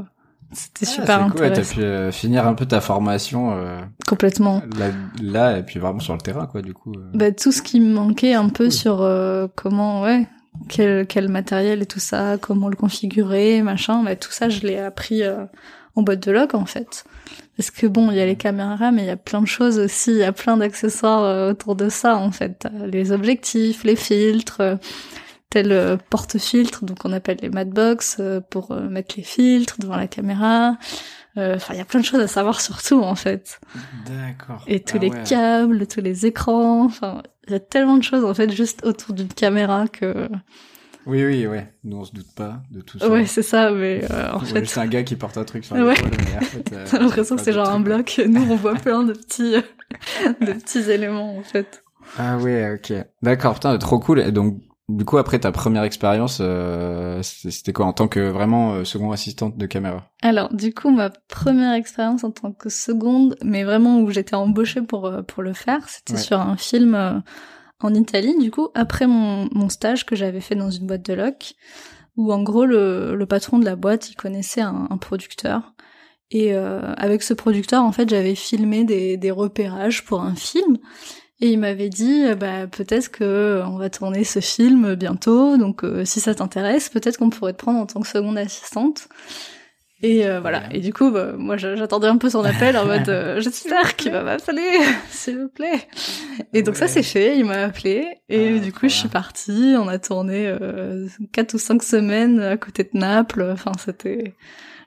[0.54, 1.74] c'était Ah, super cool, ouais, intéressant.
[1.76, 4.62] t'as pu euh, finir un peu ta formation euh, Complètement.
[4.78, 4.88] là,
[5.22, 6.94] là, et puis vraiment sur le terrain, quoi, du coup.
[6.96, 7.10] euh.
[7.14, 8.72] Bah, tout ce qui me manquait un peu Cool.
[8.72, 10.28] sur euh, comment, ouais,
[10.70, 14.78] quel, quel matériel et tout ça, comment le configurer, machin, bah, tout ça, je l'ai
[14.80, 15.46] appris euh,
[15.96, 17.04] en boîte de log, en fait.
[17.58, 19.78] Parce que bon, il y a les caméras, mais il y a plein de choses
[19.78, 22.68] aussi, il y a plein d'accessoires autour de ça, en fait.
[22.88, 24.80] Les objectifs, les filtres,
[25.54, 29.96] tel euh, porte-filtre, donc on appelle les matbox, euh, pour euh, mettre les filtres devant
[29.96, 30.78] la caméra.
[31.36, 33.60] Enfin, il y a plein de choses à savoir sur tout, en fait.
[34.08, 34.64] D'accord.
[34.68, 35.24] Et tous Ah les ouais.
[35.24, 39.14] câbles, tous les écrans, enfin, il y a tellement de choses en fait juste autour
[39.16, 40.30] d'une caméra que
[41.08, 41.74] Oui, oui, ouais.
[41.84, 43.10] Nous, on se doute pas de tout ça.
[43.10, 45.66] ouais, c'est ça mais euh, en Ouais, fait c'est un gars qui porte un truc
[45.66, 45.96] sur Ouais.
[45.96, 49.04] mais en fait, euh, j'ai l'impression que c'est genre un bloc, nous on voit plein
[49.04, 49.54] de petits
[50.40, 51.84] de petits éléments en fait.
[52.20, 52.94] Ah ouais, ok.
[53.24, 54.20] D'accord, putain, trop cool.
[54.20, 58.74] Et donc, du coup, après ta première expérience, euh, c'était quoi en tant que vraiment
[58.74, 60.12] euh, second assistante de caméra?
[60.22, 64.82] Alors, du coup, ma première expérience en tant que seconde, mais vraiment où j'étais embauchée
[64.82, 66.20] pour euh, pour le faire, c'était Ouais.
[66.20, 67.20] sur un film euh,
[67.82, 71.14] en Italie, du coup, après mon, mon stage que j'avais fait dans une boîte de
[71.14, 71.54] loc,
[72.16, 75.74] où en gros le, le patron de la boîte, il connaissait un, un producteur.
[76.32, 80.78] Et euh, avec ce producteur, en fait, j'avais filmé des, des repérages pour un film.
[81.44, 85.58] Et il m'avait dit, euh, bah, peut-être que euh, on va tourner ce film bientôt,
[85.58, 89.10] donc euh, si ça t'intéresse, peut-être qu'on pourrait te prendre en tant que seconde assistante.
[90.02, 90.64] Et euh, voilà.
[90.72, 94.14] Et du coup, bah, moi, j'attendais un peu son appel en mode, euh, j'espère qu'il
[94.14, 94.70] va m'appeler,
[95.10, 95.86] s'il vous plaît.
[96.54, 97.38] Et donc ça, c'est fait.
[97.38, 98.06] Il m'a appelé.
[98.30, 99.76] Et Ah, du coup, je suis partie.
[99.78, 100.56] On a tourné
[101.34, 103.50] quatre ou cinq semaines à côté de Naples.
[103.52, 104.34] Enfin, c'était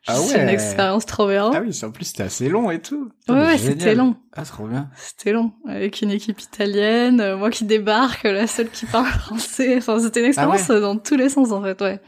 [0.09, 0.53] Ah juste une ouais.
[0.55, 1.51] expérience trop bien.
[1.55, 3.11] Ah oui, c'est- en plus c'était assez long et tout.
[3.29, 4.17] Ouais, ouais, c'était long.
[4.35, 4.89] Ah, trop bien.
[4.97, 5.53] C'était long.
[5.69, 9.77] Avec une équipe italienne, euh, moi qui débarque, la seule qui parle français.
[9.79, 10.79] Enfin, c'était une expérience Ah ouais.
[10.79, 12.01] euh, dans tous les sens, en fait, ouais.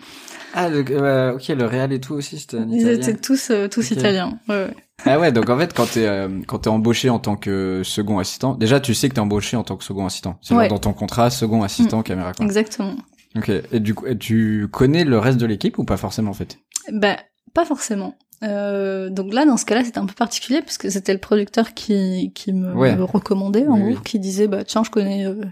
[0.54, 2.98] Ah, le, euh, ok, le réal et tout aussi, c'était un Ils italien.
[2.98, 4.38] étaient tous, euh, tous italiens.
[4.48, 4.76] Ouais, ouais.
[5.04, 8.18] Ah ouais, donc en fait, quand t'es euh, quand t'es embauché en tant que second
[8.18, 10.38] assistant, déjà tu sais que t'es embauché en tant que second assistant.
[10.40, 10.66] C'est Ouais.
[10.68, 12.32] dans ton contrat, second assistant caméra.
[12.32, 12.44] Quoi.
[12.46, 12.96] Exactement.
[13.37, 13.50] Ok.
[13.70, 16.58] Et du coup, et tu connais le reste de l'équipe ou pas forcément en fait?
[16.92, 17.16] Ben,
[17.54, 18.14] pas forcément.
[18.44, 21.74] Euh, donc là, dans ce cas-là, c'était un peu particulier parce que c'était le producteur
[21.74, 22.94] qui, qui me, Ouais.
[22.94, 23.98] me recommandait, en Oui, gros, oui.
[24.04, 25.44] qui disait, bah, tiens, je connais euh,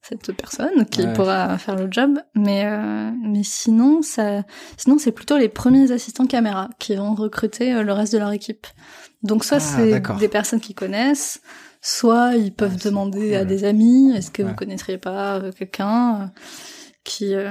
[0.00, 1.12] cette personne qui Ouais.
[1.12, 2.18] pourra faire le job.
[2.34, 4.44] Mais, euh, mais sinon, ça,
[4.78, 8.32] sinon, c'est plutôt les premiers assistants caméra qui vont recruter euh, le reste de leur
[8.32, 8.66] équipe.
[9.22, 11.40] Donc soit Ah, c'est des personnes qui connaissent,
[11.82, 14.48] soit ils peuvent Ah, demander à des amis, est-ce que Ouais.
[14.48, 16.26] vous connaîtriez pas euh, quelqu'un euh,
[17.04, 17.50] qui euh,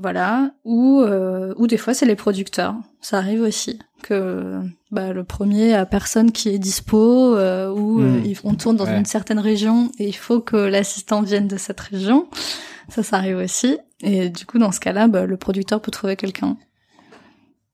[0.00, 4.60] voilà ou euh, ou des fois c'est les producteurs ça arrive aussi que
[4.90, 8.98] bah, le premier a personne qui est dispo euh, ou ils- on tourne dans Ouais.
[8.98, 12.26] une certaine région et il faut que l'assistant vienne de cette région
[12.88, 16.16] ça ça arrive aussi et du coup dans ce cas-là bah, le producteur peut trouver
[16.16, 16.56] quelqu'un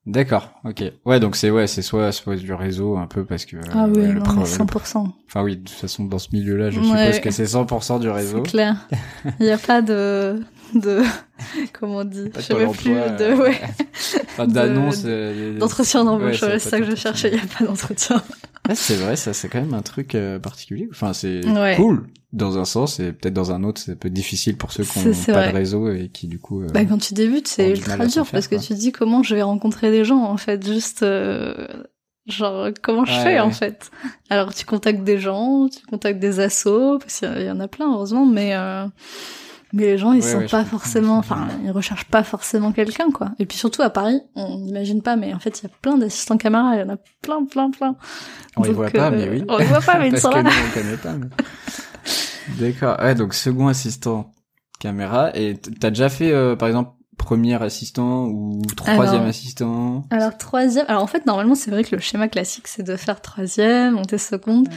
[0.06, 0.52] D'accord.
[0.64, 0.84] Ok.
[1.04, 3.56] Ouais, donc c'est ouais, c'est soit soit du réseau un peu parce que.
[3.74, 6.20] ah oui ouais, le non pro- mais le- 100% Enfin oui, de toute façon dans
[6.20, 6.86] ce milieu-là, je Ouais.
[6.86, 8.36] suppose que c'est 100% du réseau.
[8.44, 8.76] c'est clair
[9.40, 10.40] il n'y a pas de
[10.74, 11.02] de
[11.72, 13.60] comment on dit je sais même plus de euh, ouais
[14.32, 15.02] Enfin, d'annonce.
[15.04, 18.22] euh, D'entretien d'embauche, Ouais, c'est ça que je cherchais, il n'y a pas d'entretien.
[18.68, 20.88] Ah, c'est vrai, ça, c'est quand même un truc euh, particulier.
[20.90, 21.74] Enfin, c'est Ouais.
[21.76, 24.82] cool dans un sens et peut-être dans un autre, c'est un peu difficile pour ceux
[24.84, 25.52] qui n'ont pas vrai.
[25.52, 26.62] de réseau et qui du coup.
[26.62, 29.22] euh, Bah, quand tu débutes, c'est ultra dur faire, parce que tu te dis comment
[29.22, 31.54] je vais rencontrer des gens, en fait, juste, euh,
[32.26, 33.90] genre, comment je Ouais, fais, en fait?
[34.30, 37.68] Alors, tu contactes des gens, tu contactes des assos, parce qu'il y, y en a
[37.68, 38.84] plein, heureusement, mais, euh,
[39.76, 43.10] mais les gens, ils Ouais, sont ouais, pas forcément, enfin, ils recherchent pas forcément quelqu'un,
[43.12, 43.30] quoi.
[43.38, 45.96] Et puis surtout, à Paris, on n'imagine pas, mais en fait, il y a plein
[45.98, 47.94] d'assistants caméra, il y en a plein, plein, plein.
[48.56, 49.44] On les Donc, voit pas, euh, mais oui.
[49.48, 50.42] On les voit pas, mais ils sont là.
[50.42, 50.50] mais-
[52.58, 52.96] D'accord.
[53.00, 54.30] Ouais, donc second assistant
[54.78, 55.30] caméra.
[55.34, 60.84] Et t'as déjà fait, euh, par exemple, premier assistant ou troisième Alors- assistant Alors troisième,
[60.88, 64.18] alors en fait normalement c'est vrai que le schéma classique c'est de faire troisième, monter
[64.18, 64.68] seconde.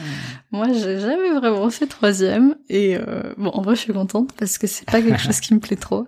[0.50, 4.58] Moi j'ai jamais vraiment fait troisième et euh, bon en vrai je suis contente parce
[4.58, 6.06] que c'est pas quelque chose qui me plaît trop,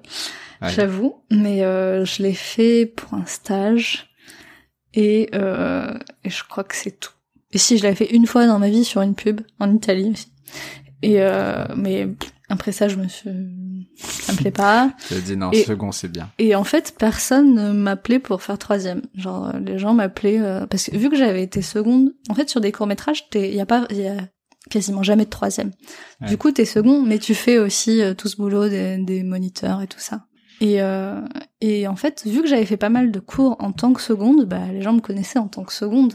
[0.61, 0.71] Ouais.
[0.71, 1.17] j'avoue.
[1.31, 4.09] Mais euh, je l'ai fait pour un stage
[4.95, 5.93] et, euh,
[6.25, 7.11] et je crois que c'est tout.
[7.53, 10.11] Et si je l'avais fait une fois dans ma vie sur une pub en Italie
[10.13, 10.29] aussi.
[11.03, 12.09] Et euh, mais
[12.53, 13.31] après ça je me suis,
[13.99, 14.93] ça me plaît pas.
[15.27, 16.31] Dit non, Et- second c'est bien.
[16.39, 19.03] Et en fait, personne ne m'appelait pour faire troisième.
[19.15, 22.49] Genre, euh, les gens m'appelaient euh, parce que vu que j'avais été seconde, en fait,
[22.49, 24.17] sur des courts métrages, il y a pas, y a
[24.71, 25.73] quasiment jamais de troisième.
[26.21, 26.29] Ouais.
[26.29, 29.83] Du coup, t'es second, mais tu fais aussi euh, tout ce boulot des, des moniteurs
[29.83, 30.27] et tout ça.
[30.61, 31.21] Et euh,
[31.61, 34.45] et en fait, vu que j'avais fait pas mal de cours en tant que seconde,
[34.45, 36.13] bah les gens me connaissaient en tant que seconde.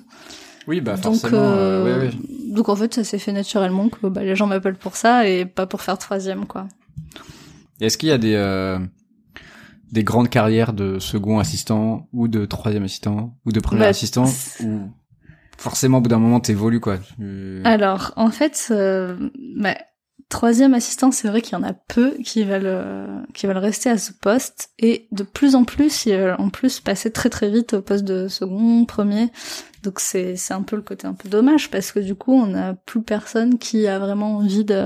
[0.68, 1.38] Oui, bah donc forcément.
[1.42, 2.12] euh, euh, ouais, ouais.
[2.50, 5.46] donc en fait, ça s'est fait naturellement que bah, les gens m'appellent pour ça et
[5.46, 6.68] pas pour faire troisième quoi.
[7.80, 8.80] Est-ce qu'il y a des euh,
[9.92, 14.26] des grandes carrières de second assistant ou de troisième assistant ou de premier Bah, assistant
[14.62, 14.82] ou
[15.58, 16.98] forcément au bout d'un moment t'évolues quoi.
[17.64, 19.16] Alors, en fait, euh,
[19.56, 19.76] bah,
[20.30, 23.90] troisième assistant, c'est vrai qu'il y en a peu qui veulent euh, qui veulent rester
[23.90, 27.50] à ce poste et de plus en plus, ils veulent en plus passer très très
[27.50, 29.30] vite au poste de second, premier.
[29.84, 32.48] Donc c'est c'est un peu le côté un peu dommage parce que du coup, on
[32.48, 34.86] n'a plus personne qui a vraiment envie de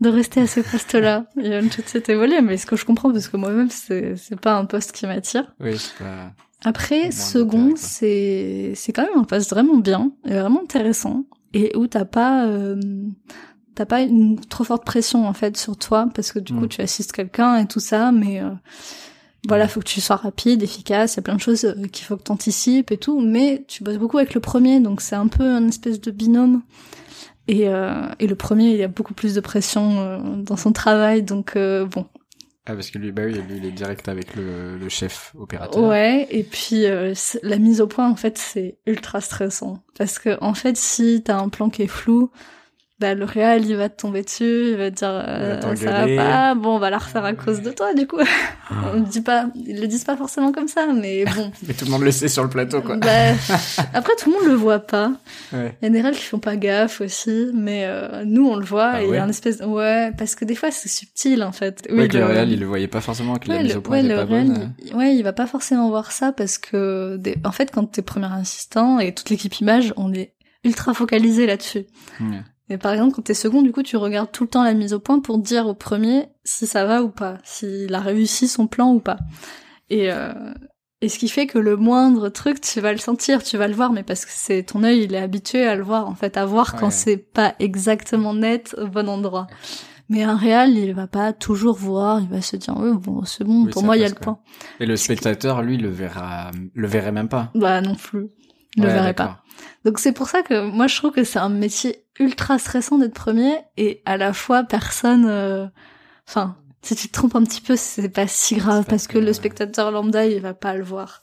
[0.00, 1.26] de rester à ce poste-là.
[1.36, 4.16] Ils veulent tout de suite évoluer, mais ce que je comprends parce que moi-même c'est
[4.16, 5.52] c'est pas un poste qui m'attire.
[5.60, 6.32] Oui, c'est pas.
[6.64, 11.86] Après, second, c'est c'est quand même un poste vraiment bien et vraiment intéressant et où
[11.86, 12.80] t'as pas euh,
[13.76, 16.68] t'as pas une trop forte pression en fait sur toi parce que du coup Mm.
[16.68, 18.50] tu assistes quelqu'un et tout ça, mais euh,
[19.48, 21.14] voilà, faut que tu sois rapide, efficace.
[21.14, 23.82] Il y a plein de choses euh, qu'il faut que t'anticipes et tout, mais tu
[23.82, 26.62] bosses beaucoup avec le premier, donc c'est un peu une espèce de binôme.
[27.48, 30.72] Et, euh, et le premier, il y a beaucoup plus de pression euh, dans son
[30.72, 32.04] travail, donc euh, bon,
[32.66, 35.82] Ah parce que lui bah oui, lui il est direct avec le, le chef opérateur.
[35.82, 36.84] Ouais, et puis
[37.42, 39.82] la mise au point, en fait, c'est ultra stressant.
[39.96, 42.30] Parce que, en fait, si t'as un plan qui est flou,
[43.00, 46.04] bah, le réal, il va te tomber dessus, il va te dire, euh, va ça
[46.06, 48.18] va pas, bon, on va la refaire à cause de toi, du coup.
[48.70, 51.52] on le dit pas, ils le disent pas forcément comme ça, mais bon.
[51.68, 52.96] Mais tout le monde le sait sur le plateau quoi.
[52.96, 53.08] Bah,
[53.94, 55.12] après, tout le monde le voit pas.
[55.52, 55.76] Ouais.
[55.80, 58.64] Il y a des réals qui font pas gaffe aussi, mais euh, nous, on le
[58.64, 60.88] voit, Ah et il y ouais a un espèce, ouais, parce que des fois, c'est
[60.88, 61.86] subtil, en fait.
[61.90, 63.98] Ouais, que le réel il le voyait pas forcément que la Ouais, mise au point
[63.98, 64.74] ouais, était le pas réel, bonne.
[64.84, 68.02] il- ouais, il va pas forcément voir ça parce que, des- en fait, quand t'es
[68.02, 70.34] premier assistant et toute l'équipe image, on est
[70.64, 71.86] ultra focalisé là-dessus.
[72.20, 72.40] Ouais.
[72.70, 74.92] Et par exemple, quand t'es second, du coup, tu regardes tout le temps la mise
[74.92, 78.66] au point pour dire au premier si ça va ou pas, s'il a réussi son
[78.66, 79.16] plan ou pas.
[79.90, 80.32] Et, euh,
[81.00, 83.74] et ce qui fait que le moindre truc, tu vas le sentir, tu vas le
[83.74, 86.36] voir, mais parce que c'est ton œil, il est habitué à le voir, en fait,
[86.36, 86.80] à voir Ouais.
[86.80, 89.46] quand c'est pas exactement net au bon endroit.
[90.10, 93.44] Mais un réal, il va pas toujours voir, il va se dire, ouais, bon, c'est
[93.44, 94.22] bon, Oui, pour moi, il y a le quoi.
[94.22, 94.38] point.
[94.80, 97.50] Et le spectateur lui le verra le verrait même pas.
[97.54, 98.28] Bah, non plus.
[98.78, 99.34] Le Ouais, verrait d'accord.
[99.36, 99.42] pas.
[99.84, 103.14] Donc c'est pour ça que moi je trouve que c'est un métier ultra stressant d'être
[103.14, 105.66] premier et à la fois personne euh,
[106.28, 109.32] enfin si tu te trompes un petit peu c'est pas si grave parce que le
[109.32, 111.22] spectateur lambda il va pas le voir.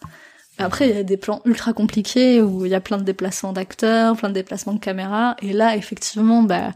[0.57, 3.51] Après il y a des plans ultra compliqués où il y a plein de déplacements
[3.53, 6.71] d'acteurs, plein de déplacements de caméras et là effectivement bah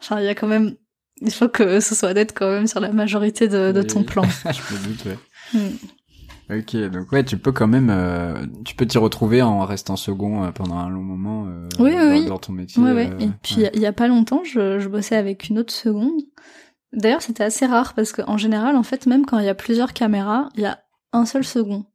[0.00, 0.74] enfin il y a quand même
[1.22, 4.00] il faut que ce soit net quand même sur la majorité de, de Oui, ton
[4.00, 4.06] oui.
[4.06, 4.22] plan.
[4.44, 5.18] Je me doute ouais.
[5.54, 5.76] Hmm.
[6.50, 10.44] Ok, donc ouais, tu peux quand même, euh, tu peux t'y retrouver en restant second
[10.44, 12.26] euh, pendant un long moment euh, Oui, oui, dans, oui.
[12.26, 12.82] dans ton métier.
[12.82, 13.10] Ouais, ouais.
[13.18, 13.70] Et puis, ouais.
[13.74, 16.20] il y a pas longtemps, je, je bossais avec une autre seconde.
[16.92, 19.94] D'ailleurs, c'était assez rare parce qu'en général, en fait, même quand il y a plusieurs
[19.94, 20.80] caméras, il y a
[21.12, 21.86] un seul second.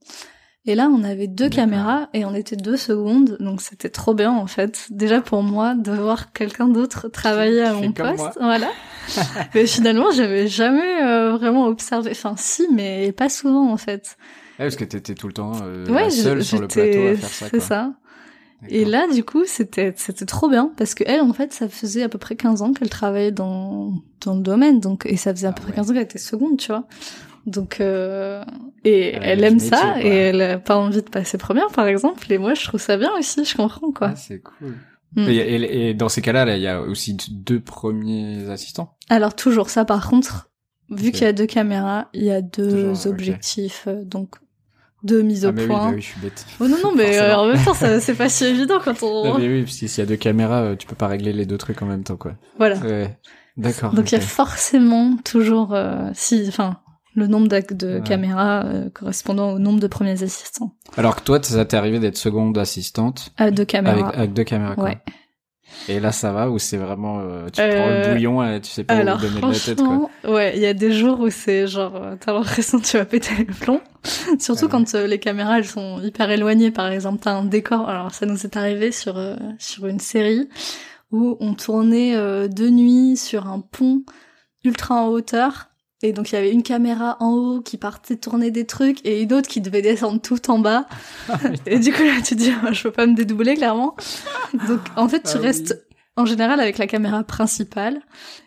[0.65, 4.31] Et là, on avait deux caméras et on était deux secondes, donc c'était trop bien
[4.31, 4.87] en fait.
[4.89, 8.69] Déjà pour moi de voir quelqu'un d'autre travailler à mon poste, voilà.
[9.55, 12.11] mais finalement, j'avais jamais euh, vraiment observé.
[12.11, 14.17] Enfin, si, mais pas souvent en fait.
[14.59, 17.29] Ouais, parce que t'étais tout le temps euh, ouais, seule sur le plateau à faire
[17.29, 17.47] ça.
[17.51, 17.93] C'est ça.
[18.67, 22.03] Et là, du coup, c'était c'était trop bien parce que elle, en fait, ça faisait
[22.03, 25.47] à peu près 15 ans qu'elle travaillait dans dans le domaine, donc et ça faisait
[25.47, 25.75] à Ah peu près ouais.
[25.77, 26.85] 15 ans qu'elle était seconde, tu vois.
[27.45, 28.43] Donc, euh,
[28.83, 30.03] et Elle a elle aime métier, ça quoi.
[30.03, 32.31] et elle a pas envie de passer première, par exemple.
[32.33, 34.09] Et moi, je trouve ça bien aussi, je comprends, quoi.
[34.11, 34.75] Ah, c'est cool.
[35.15, 35.27] Mm.
[35.29, 38.97] Et, et- et dans ces cas-là, là, il y a aussi deux premiers assistants?
[39.09, 40.49] Alors, toujours ça, par contre,
[40.91, 44.35] vu qu'il y a deux caméras, il y a deux objectifs, euh, donc
[45.03, 45.85] deux mises ah, au oui, point.
[45.89, 46.45] bah oui, je suis bête.
[46.59, 49.37] Oh non, non, mais euh, en même temps, c'est pas si évident quand on...
[49.37, 51.45] Mais oui, parce que s'il y a deux caméras, euh, tu peux pas régler les
[51.45, 52.33] deux trucs en même temps, quoi.
[52.57, 52.77] Voilà.
[52.77, 53.17] Ouais.
[53.57, 53.93] D'accord.
[53.93, 56.77] Donc il y a forcément toujours, euh, si, enfin,
[57.15, 58.01] le nombre de Ouais.
[58.03, 60.75] caméras euh, correspondant au nombre de premiers assistants.
[60.95, 64.09] Alors que toi, ça t'est arrivé d'être seconde assistante À deux avec, caméras.
[64.09, 64.83] avec deux caméras, quoi.
[64.85, 65.01] Ouais.
[65.87, 68.69] Et là, ça va ou c'est vraiment, euh, tu Euh, prends le bouillon et tu
[68.69, 70.09] sais pas Alors où donner de la tête, quoi?
[70.33, 73.05] ouais, il y a des jours où c'est genre, euh, t'as l'impression que tu vas
[73.05, 73.81] péter le plomb.
[74.39, 74.71] Surtout Ouais.
[74.71, 76.71] quand euh, les caméras elles sont hyper éloignées.
[76.71, 77.89] Par exemple, t'as un décor.
[77.89, 80.47] Alors ça nous est arrivé sur euh, sur une série
[81.11, 84.03] où on tournait euh, de nuit sur un pont
[84.63, 85.68] ultra en hauteur.
[86.01, 89.21] Et donc il y avait une caméra en haut qui partait tourner des trucs et
[89.21, 90.85] une autre qui devait descendre tout en bas.
[91.65, 93.95] et du coup là tu te dis ah, je peux pas me dédoubler clairement.
[94.67, 95.45] Donc en fait tu Ah oui.
[95.47, 95.85] restes
[96.15, 97.99] en général avec la caméra principale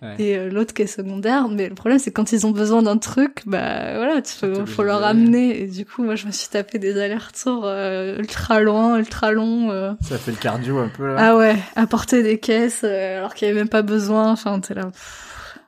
[0.03, 0.15] Ouais.
[0.19, 1.49] et euh, l'autre qui est secondaire.
[1.49, 4.83] Mais le problème c'est quand ils ont besoin d'un truc, bah voilà, tu faut, faut
[4.83, 5.61] leur amener.
[5.63, 9.71] Et du coup moi je me suis tapé des allers-retours euh, ultra loin, ultra longs.
[9.71, 9.93] euh.
[10.01, 11.17] Ça fait le cardio un peu, là.
[11.19, 14.33] Ah ouais, apporter des caisses alors qu'il y avait même pas besoin.
[14.33, 14.91] Enfin t'es là.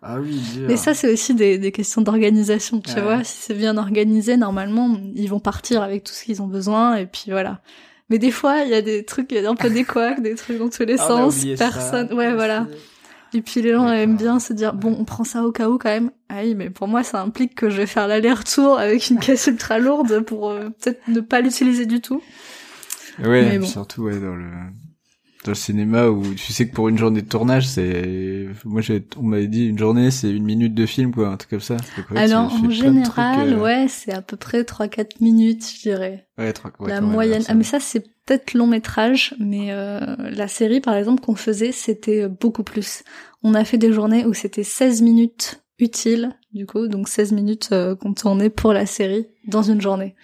[0.07, 0.39] Ah oui.
[0.69, 3.01] Mais ça, c'est aussi des, des questions d'organisation, tu Ouais.
[3.01, 3.25] vois.
[3.25, 7.07] Si c'est bien organisé, normalement, ils vont partir avec tout ce qu'ils ont besoin, et
[7.07, 7.61] puis voilà.
[8.11, 10.21] Mais des fois, il y a des trucs, il y a un peu des couacs,
[10.21, 12.67] des trucs dans tous les Ah, sens, ça personne, ouais, voilà.
[13.33, 15.79] Et puis les gens aiment bien se dire, bon, on prend ça au cas où
[15.79, 16.11] quand même.
[16.29, 19.47] Ah oui, mais pour moi, ça implique que je vais faire l'aller-retour avec une caisse
[19.49, 22.23] ultra lourde pour euh, peut-être ne pas l'utiliser du tout.
[23.21, 23.67] Ouais, Mais bon.
[23.67, 24.45] surtout ouais dans le
[25.45, 29.05] dans le cinéma où tu sais que pour une journée de tournage c'est moi j'ai
[29.19, 31.77] on m'avait dit une journée c'est une minute de film quoi un truc comme ça.
[31.97, 36.27] Donc, Alors, en général, trucs, euh, ouais, c'est à peu près 3-4 minutes, je dirais.
[36.39, 37.43] ouais, trois- ouais, la même, moyenne.
[37.49, 41.73] Ah, mais ça, c'est peut-être long métrage, mais euh, la série, par exemple, qu'on faisait,
[41.73, 43.03] c'était beaucoup plus.
[43.43, 47.69] On a fait des journées où c'était 16 minutes utiles, du coup, donc 16 minutes
[47.73, 50.15] euh, qu'on tournait pour la série dans une journée.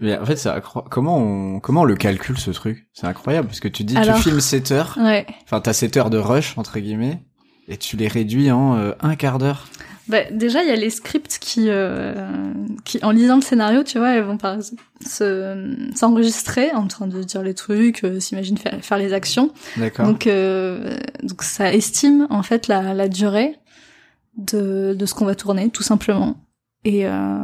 [0.00, 0.50] Mais en fait, c'est
[0.90, 2.88] comment on comment on le calcule ce truc?
[2.94, 5.26] C'est incroyable parce que tu dis Alors- tu filmes 7 heures, Ouais.
[5.44, 7.20] enfin t'as 7 heures de rush entre guillemets
[7.68, 9.66] et tu les réduis en euh, un quart d'heure.
[10.08, 12.14] Bah, déjà, il y a les scripts qui, euh,
[12.84, 14.58] qui, en lisant le scénario, tu vois, elles vont par
[15.04, 19.50] se s'enregistrer en train de dire les trucs, euh, s'imagine faire, faire les actions.
[19.76, 20.06] D'accord.
[20.06, 23.56] Donc, euh, donc ça estime en fait la, la durée
[24.36, 26.36] de, de ce qu'on va tourner, tout simplement.
[26.88, 27.38] Et, euh,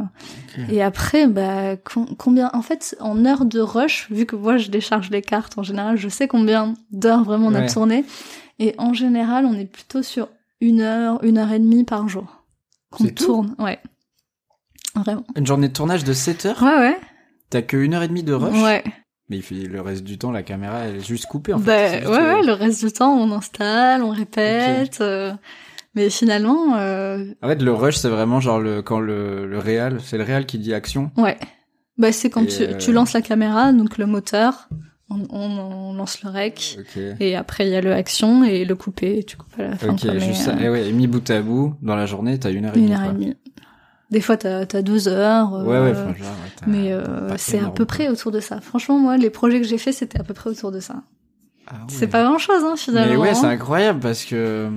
[0.69, 4.69] et après, bah, com- combien, en fait, en heures de rush, vu que moi je
[4.69, 7.67] décharge les cartes en général, je sais combien d'heures vraiment on a Ouais.
[7.67, 8.05] tourné.
[8.59, 10.29] Et en général, on est plutôt sur
[10.61, 12.43] une heure, une heure et demie par jour
[12.89, 13.55] qu'on tout tourne.
[13.59, 13.79] Ouais.
[14.95, 15.25] Vraiment.
[15.35, 16.97] Une journée de tournage de 7 heures, Ouais, ouais.
[17.49, 18.61] t'as que une heure et demie de rush.
[18.61, 18.83] Ouais.
[19.29, 21.65] Mais il fait le reste du temps la caméra elle est juste coupée en fait.
[21.65, 24.99] Bah, ouais, juste, euh, ouais, le reste du temps, on installe, on répète.
[25.01, 25.33] euh,
[25.95, 29.99] mais finalement, euh, En fait, le rush, c'est vraiment genre le quand le le réal,
[30.03, 31.11] c'est le réal qui dit action.
[31.17, 31.37] Ouais.
[31.97, 34.67] Bah, c'est quand Et, tu, euh, tu lances la caméra, donc le moteur,
[35.11, 36.99] on, on, on lance le rec, Ok.
[37.19, 39.75] et après il y a le action et le couper, et tu coupes à la
[39.75, 39.89] fin.
[39.93, 40.51] Ok, quoi, juste ça.
[40.55, 42.79] euh, Et ouais, et mis bout à bout, dans la journée, t'as une heure et
[42.79, 42.95] une demie.
[42.95, 43.35] heure et demie.
[44.09, 45.53] Des fois, t'as as deux heures.
[45.55, 46.13] euh, Ouais, ouais, genre, ouais,
[46.67, 48.59] mais euh, c'est à peu près autour de ça.
[48.61, 51.01] Franchement, moi, les projets que j'ai faits, c'était à peu près autour de ça.
[51.67, 51.79] Ah ouais.
[51.89, 53.11] C'est pas grand chose, hein, finalement.
[53.13, 53.33] Mais ouais, hein.
[53.35, 54.69] c'est incroyable parce que.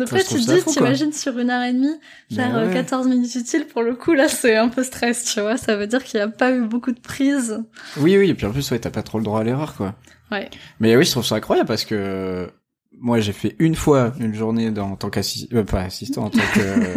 [0.00, 1.94] Après, je tu te dis, t'imagines sur une heure et demie,
[2.34, 2.74] faire euh, ouais.
[2.74, 5.56] 14 minutes utiles, pour le coup, là, c'est un peu stress, tu vois.
[5.56, 7.62] Ça veut dire qu'il n'y a pas eu beaucoup de prises.
[7.98, 9.94] Oui, oui, et puis en plus, ouais, t'as pas trop le droit à l'erreur, quoi.
[10.30, 10.48] Ouais.
[10.80, 12.50] Mais oui, je trouve ça incroyable parce que
[12.98, 16.30] moi, j'ai fait une fois une journée dans, en tant qu'assistant, euh, pas assistant, en
[16.30, 16.96] tant que euh,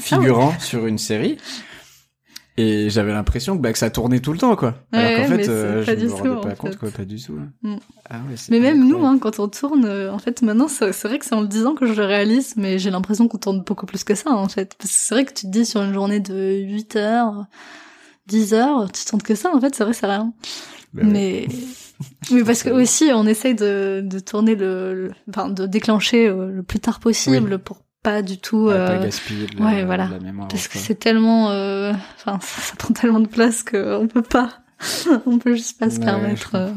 [0.00, 1.38] figurant sur une série.
[2.60, 4.74] Et j'avais l'impression que, bah, que ça tournait tout le temps, quoi.
[4.92, 6.56] Alors Ouais, qu'en mais fait, euh, je du me rendais en pas fait.
[6.56, 7.38] compte, quoi, pas du tout.
[7.62, 7.76] Mm.
[8.08, 9.16] Ah ouais, Mais même nous, incroyable.
[9.16, 11.74] hein, quand on tourne, euh, en fait, maintenant, c'est vrai que c'est en le disant
[11.74, 14.74] que je le réalise, mais j'ai l'impression qu'on tourne beaucoup plus que ça, en fait.
[14.78, 17.46] Parce que c'est vrai que tu te dis sur une journée de 8 heures,
[18.26, 20.32] 10 heures, tu tournes que ça, en fait, c'est vrai, c'est rien.
[20.92, 21.08] Bah ouais.
[21.08, 21.48] Mais,
[22.32, 26.50] mais parce que aussi, on essaye de, de tourner le, le- enfin, de déclencher euh,
[26.50, 29.84] le plus tard possible pour pas du tout, Ouais, euh, pas gaspiller de la, ouais,
[29.84, 30.06] voilà.
[30.06, 30.48] de la mémoire.
[30.48, 34.60] parce que c'est tellement, euh, enfin, ça, ça prend tellement de place qu'on peut pas,
[35.26, 36.54] on peut juste pas se permettre.
[36.54, 36.70] euh.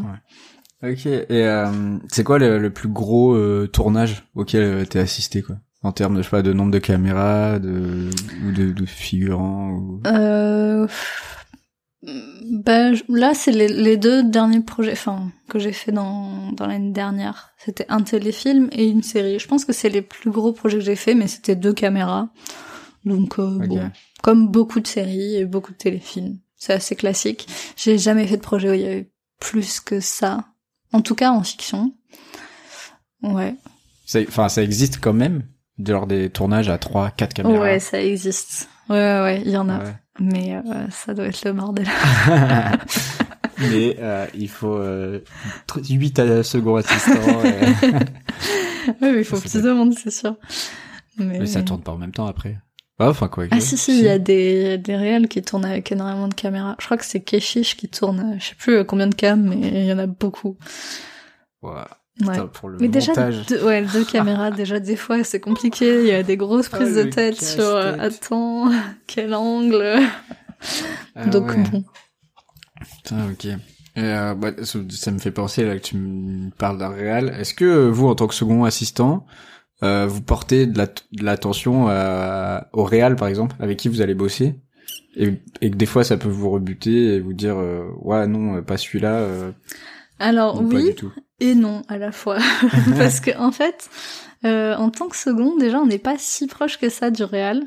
[0.83, 5.41] Ok, et euh, c'est quoi le, le plus gros euh, tournage auquel euh, t'es assisté,
[5.41, 5.55] quoi?
[5.81, 8.09] En termes de, je sais pas, de nombre de caméras, de
[8.47, 10.01] ou de, de figurants ou...
[12.05, 16.91] Ben, là, c'est les, les deux derniers projets, enfin, que j'ai fait dans, dans l'année
[16.91, 17.53] dernière.
[17.57, 19.39] C'était un téléfilm et une série.
[19.39, 22.29] Je pense que c'est les plus gros projets que j'ai fait, mais c'était deux caméras.
[23.05, 27.47] Donc euh, bon, comme beaucoup de séries et beaucoup de téléfilms, c'est assez classique.
[27.75, 30.45] J'ai jamais fait de projet où il y avait plus que ça.
[30.91, 31.93] En tout cas en fiction.
[33.21, 33.55] Ouais.
[34.27, 35.43] Enfin, ça existe quand même,
[35.83, 37.61] genre des tournages à 3, 4 caméras.
[37.61, 38.69] Ouais, ça existe.
[38.89, 39.83] Ouais, ouais, ouais, il y en a.
[39.83, 39.93] Ouais.
[40.19, 41.87] Mais euh, ça doit être le bordel.
[43.59, 45.19] Mais euh, il faut euh,
[45.89, 47.11] 8 à second assistant.
[47.45, 47.73] euh.
[48.87, 50.35] oui, mais il faut plus de monde, c'est sûr.
[51.17, 52.57] Mais, Mais ça tourne pas en même temps après.
[52.99, 53.45] Ah, enfin quoi.
[53.51, 56.75] Ah si, si, il y a des, des réels qui tournent avec énormément de caméras.
[56.79, 59.41] Je crois que c'est Keshish qui tourne, euh, je sais plus euh, combien de cams,
[59.41, 60.57] mais il y en a beaucoup.
[61.61, 61.81] Ouais.
[62.19, 66.01] Putain, pour le Mais déjà, deux, ouais, deux caméras, déjà, des fois, c'est compliqué.
[66.01, 68.71] Il y a des grosses Ah, prises de tête sur, euh, attends,
[69.07, 69.97] quel angle.
[71.15, 71.63] Ah Donc, ouais.
[71.71, 71.83] bon.
[72.97, 73.45] Putain, ok.
[73.45, 73.57] Et,
[73.97, 77.35] euh, bah, ça, ça me fait penser là que tu me parles d'un réal.
[77.39, 79.25] Est-ce que euh, vous, en tant que second assistant,
[79.83, 81.85] euh, vous portez de la- de l'attention
[82.73, 84.55] au réal, par exemple, avec qui vous allez bosser,
[85.15, 87.55] et, et que des fois ça peut vous rebuter et vous dire
[88.01, 89.27] ouais non, pas celui-là.
[90.19, 91.11] Alors, ou pas oui du tout.
[91.43, 92.37] Et non à la fois.
[92.97, 93.89] Parce que, en fait,
[94.45, 97.63] euh, en tant que second, déjà, on n'est pas si proche que ça du réal,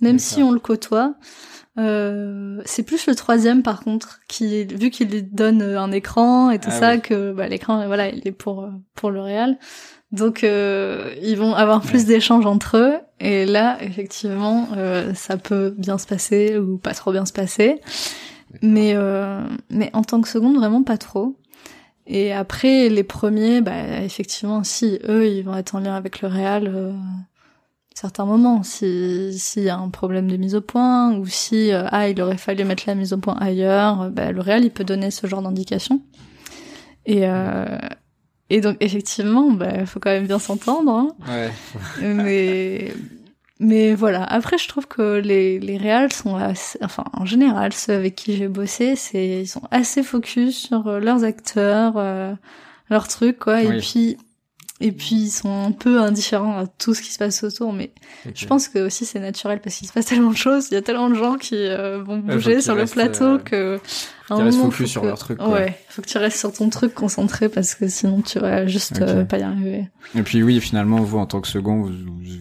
[0.00, 1.14] même si on le côtoie.
[1.78, 6.50] Euh, c'est plus le troisième par contre qui vu qu'il lui donne euh, un écran
[6.50, 7.00] et tout Ah ça oui.
[7.00, 9.56] que bah, l'écran voilà il est pour euh, pour le réal
[10.10, 12.04] donc euh, ils vont avoir plus Ouais.
[12.06, 17.12] d'échanges entre eux et là effectivement euh, ça peut bien se passer ou pas trop
[17.12, 17.80] bien se passer
[18.62, 19.40] mais euh,
[19.70, 21.36] mais en tant que seconde vraiment pas trop
[22.10, 26.28] et après les premiers bah effectivement si eux ils vont être en lien avec le
[26.28, 26.92] réal euh,
[27.94, 31.84] certains moments si s'il y a un problème de mise au point ou si euh,
[31.90, 34.70] ah il aurait fallu mettre la mise au point ailleurs euh, bah, le réal il
[34.70, 36.02] peut donner ce genre d'indication
[37.06, 37.78] et euh,
[38.50, 41.08] et donc effectivement bah faut quand même bien s'entendre hein.
[41.28, 41.50] Ouais.
[42.02, 42.92] mais
[43.60, 44.24] mais voilà.
[44.24, 48.34] Après je trouve que les les réals sont assez, enfin en général ceux avec qui
[48.36, 52.32] j'ai bossé c'est ils sont assez focus sur euh, leurs acteurs euh,
[52.88, 53.62] leurs trucs quoi.
[53.62, 54.16] Et puis
[54.80, 57.92] et puis ils sont un peu indifférents à tout ce qui se passe autour mais
[58.34, 60.76] je pense que aussi c'est naturel parce qu'il se passe tellement de choses il y
[60.78, 63.80] a tellement de gens qui euh, vont faut bouger sur le plateau euh, que
[64.30, 65.48] un qu'ils restent moment, focus faut sur que- leur truc, quoi.
[65.50, 69.00] ouais faut que tu restes sur ton truc concentré parce que sinon tu vas juste
[69.02, 71.92] euh, pas y arriver Et puis oui, finalement, vous en tant que second, vous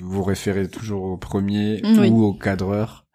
[0.04, 3.06] vous, référez toujours au premier ou au cadreur.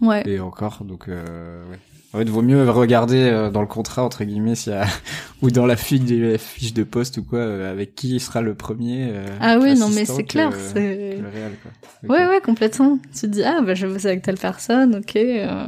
[0.00, 1.78] ouais Et encore, donc euh, ouais.
[2.14, 4.86] En fait, vaut mieux regarder euh, dans le contrat entre guillemets s'il y a
[5.42, 8.42] ou dans la fiche de la fiche de poste ou quoi euh, avec qui sera
[8.42, 9.08] le premier.
[9.12, 11.70] euh, ah oui non mais c'est clair c'est le réel, quoi.
[12.04, 12.10] Ok.
[12.10, 12.98] Ouais, ouais, complètement.
[13.14, 15.16] Tu te dis, ah, bah, je vais bosser avec telle personne, ok.
[15.16, 15.66] euh.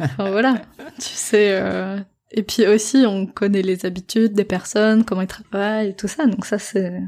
[0.00, 0.62] Enfin, voilà.
[0.98, 1.98] Tu sais, euh,
[2.32, 6.26] et puis aussi, on connaît les habitudes des personnes, comment ils travaillent et tout ça.
[6.26, 7.00] Donc ça, c'est,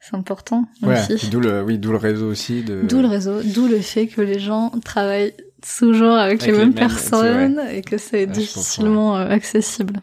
[0.00, 1.28] c'est important Ouais, aussi.
[1.28, 2.82] d'où le oui, d'où le réseau aussi de.
[2.82, 5.34] D'où le réseau, d'où le fait que les gens travaillent
[5.66, 10.00] toujours avec, Avec les les mêmes personnes et que c'est comprends, difficilement euh, accessible.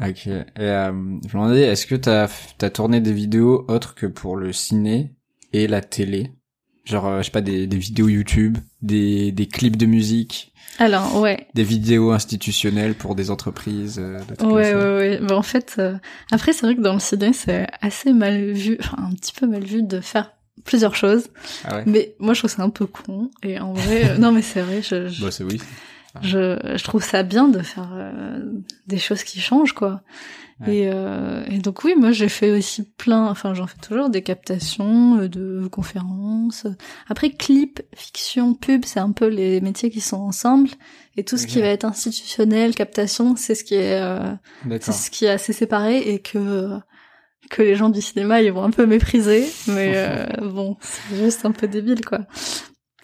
[0.00, 0.26] Ok.
[0.26, 4.36] Et euh, je me demandais, est-ce que t'as t'as tourné des vidéos autres que pour
[4.36, 5.12] le ciné
[5.52, 6.32] et la télé,
[6.84, 11.20] genre euh, je sais pas des des vidéos YouTube, des des clips de musique, Alors,
[11.20, 11.46] ouais.
[11.54, 13.98] des vidéos institutionnelles pour des entreprises.
[14.00, 15.20] euh, des Ouais, ouais, ouais.
[15.22, 15.94] Bah, en fait, euh,
[16.32, 19.46] après, c'est vrai que dans le ciné, c'est assez mal vu, enfin, un petit peu
[19.46, 20.32] mal vu de faire
[20.64, 21.28] plusieurs choses.
[21.64, 21.82] Ah ouais.
[21.86, 23.30] Mais moi, je trouve ça un peu con.
[23.42, 25.60] Et en vrai, euh, non, mais c'est vrai, je, je, Bah c'est oui.
[26.22, 28.38] je, je trouve ça bien de faire euh,
[28.86, 30.02] des choses qui changent, quoi.
[30.60, 30.76] Ouais.
[30.76, 34.22] Et, euh, et donc oui, moi j'ai fait aussi plein, enfin j'en fais toujours des
[34.22, 36.66] captations, euh, de conférences.
[37.08, 40.68] Après clip, fiction, pub, c'est un peu les métiers qui sont ensemble.
[41.16, 44.34] Et tout ce qui va être institutionnel, captation, c'est ce qui est euh,
[44.80, 46.78] c'est ce qui est assez séparé et que
[47.50, 51.44] que les gens du cinéma ils vont un peu mépriser mais euh, bon c'est juste
[51.44, 52.20] un peu débile quoi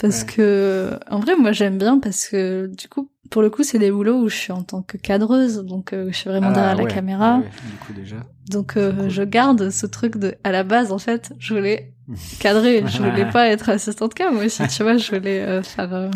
[0.01, 0.27] parce Ouais.
[0.27, 3.91] que en vrai moi j'aime bien parce que du coup pour le coup c'est des
[3.91, 6.77] boulots où je suis en tant que cadreuse donc euh, je suis vraiment Ah, derrière
[6.77, 8.17] la caméra Ah ouais, du coup déjà.
[8.49, 9.11] donc euh, Cool.
[9.11, 11.93] je garde ce truc de à la base en fait je voulais
[12.39, 15.93] cadrer je voulais pas être assistante cam moi aussi tu vois je voulais euh, faire
[15.95, 16.11] euh,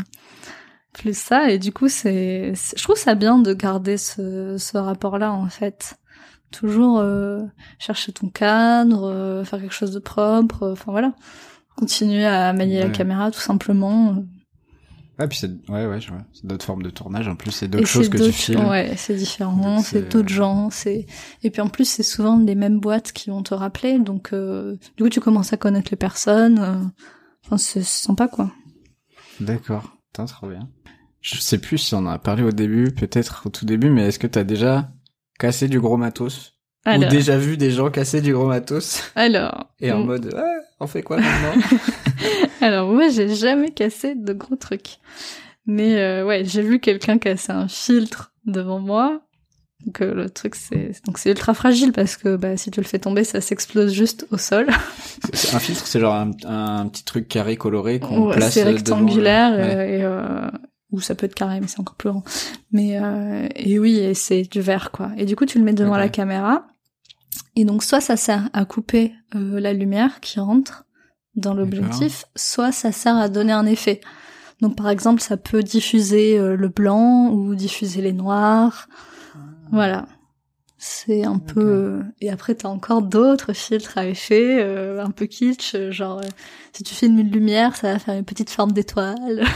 [0.94, 4.76] plus ça et du coup c'est c'est- je trouve ça bien de garder ce ce
[4.78, 5.94] rapport là en fait
[6.52, 7.40] toujours euh,
[7.78, 11.12] chercher ton cadre euh, faire quelque chose de propre euh, enfin voilà
[11.76, 14.22] continuer à manier la caméra tout simplement
[15.18, 15.98] Ouais, puis c'est ouais ouais.
[16.32, 18.64] C'est d'autres formes de tournage en plus, c'est d'autres choses que tu filmes.
[18.66, 21.06] ouais c'est différent c'est d'autres gens c'est
[21.42, 24.76] et puis en plus c'est souvent les mêmes boîtes qui vont te rappeler donc euh,
[24.96, 26.90] du coup tu commences à connaître les personnes
[27.44, 28.50] enfin c'est sympa quoi
[29.40, 29.96] D'accord.
[30.12, 30.68] Trop bien.
[31.20, 34.08] Je sais plus si on en a parlé au début, peut-être au tout début, mais
[34.08, 34.90] est-ce que t'as déjà
[35.42, 39.66] cassé du gros matos alors Ou déjà vu des gens casser du gros matos alors
[39.80, 41.62] Et en on- mode, ouais, on fait quoi maintenant?
[42.60, 44.98] Alors moi, j'ai jamais cassé de gros trucs.
[45.66, 49.20] Mais euh, ouais, j'ai vu quelqu'un casser un filtre devant moi.
[49.84, 52.86] Donc euh, le truc c'est donc c'est ultra fragile parce que bah si tu le
[52.86, 54.66] fais tomber, ça s'explose juste au sol.
[55.54, 59.52] Un filtre, c'est genre un, un petit truc carré coloré qu'on Ouais, place c'est rectangulaire.
[59.52, 59.76] Ouais.
[59.76, 60.48] euh, et euh,
[60.92, 62.22] ou ça peut être carré mais c'est encore plus grand.
[62.70, 65.10] Mais euh, et oui, et c'est du verre quoi.
[65.16, 66.66] Et du coup, tu le mets devant la caméra.
[67.56, 70.84] Et donc soit ça sert à couper euh, la lumière qui rentre
[71.34, 74.00] dans l'objectif, soit ça sert à donner un effet.
[74.60, 78.88] Donc par exemple, ça peut diffuser euh, le blanc ou diffuser les noirs.
[79.70, 80.06] Voilà.
[80.84, 85.26] C'est un peu euh, et après t'as encore d'autres filtres à effet euh, un peu
[85.26, 86.28] kitsch genre euh,
[86.72, 89.44] si tu filmes une lumière ça va faire une petite forme d'étoile.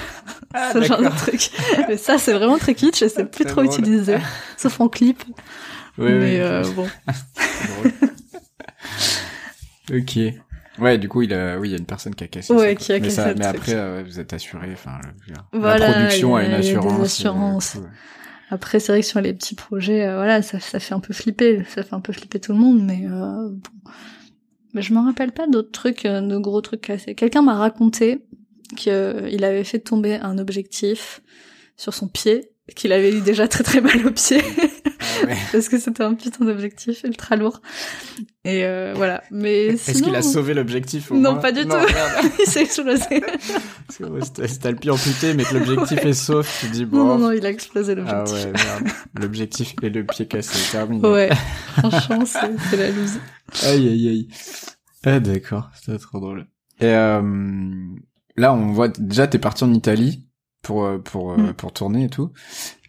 [0.55, 1.51] Ah, ce genre de truc.
[1.89, 3.67] Mais ça c'est vraiment très kitsch et c'est plus trop drôle.
[3.67, 4.17] utilisé.
[4.57, 5.23] Sauf en clip.
[5.99, 6.87] Ouais, mais ouais, euh, bon.
[9.93, 10.19] Ok.
[10.79, 12.71] Ouais, du coup, il a, oui, il y a une personne qui a cassé Ouais,
[12.71, 14.99] ça, qui a mais cassé ça, mais après, euh, vous êtes assuré, enfin,
[15.53, 17.01] Voilà, la production a a- une il y a des assurance.
[17.03, 17.77] assurances.
[18.49, 21.65] Après c'est vrai que sur les petits projets euh, voilà ça fait un peu flipper
[21.69, 23.91] ça fait un peu flipper tout le monde mais euh, bon.
[24.75, 28.25] Mais je me rappelle pas d'autres trucs euh, de gros trucs cassés quelqu'un m'a raconté
[28.77, 31.23] qu'il avait fait tomber un objectif
[31.77, 34.43] sur son pied qu'il avait eu déjà très très mal au pied
[35.23, 35.37] Ah ouais.
[35.53, 37.61] parce que c'était un putain d'objectif ultra lourd
[38.45, 41.65] et euh, voilà mais Est-ce sinon qu'il a sauvé l'objectif au Non, moins pas du
[41.65, 42.29] Non, tout.
[42.41, 43.23] il s'est explosé
[44.01, 44.21] ouais,
[44.61, 46.99] t'as le pied amputé, mais que l'objectif est sauf, tu dis bon.
[47.05, 48.89] non non il a explosé ah l'objectif ouais, merde.
[49.21, 51.07] L'objectif et le pied cassé, terminé.
[51.09, 51.31] ouais
[51.79, 52.39] franchement c'est
[52.71, 53.19] c'est la loose
[53.65, 54.29] Aïe aïe aïe.
[55.05, 56.47] Ah d'accord, c'était trop drôle.
[56.81, 57.23] Et euh,
[58.37, 60.26] là, on voit déjà t'es parti en Italie
[60.67, 61.53] pour euh, pour euh, Mm.
[61.55, 62.31] pour tourner et tout.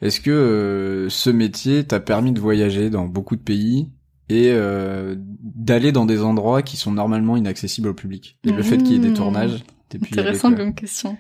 [0.02, 3.90] Est-ce que euh, ce métier t'a permis de voyager dans beaucoup de pays
[4.30, 8.38] et euh, d'aller dans des endroits qui sont normalement inaccessibles au public?
[8.46, 9.14] Et le fait qu'il y ait des Mm.
[9.14, 9.64] tournages,
[9.94, 10.58] Intéressant quoi.
[10.58, 11.18] comme question.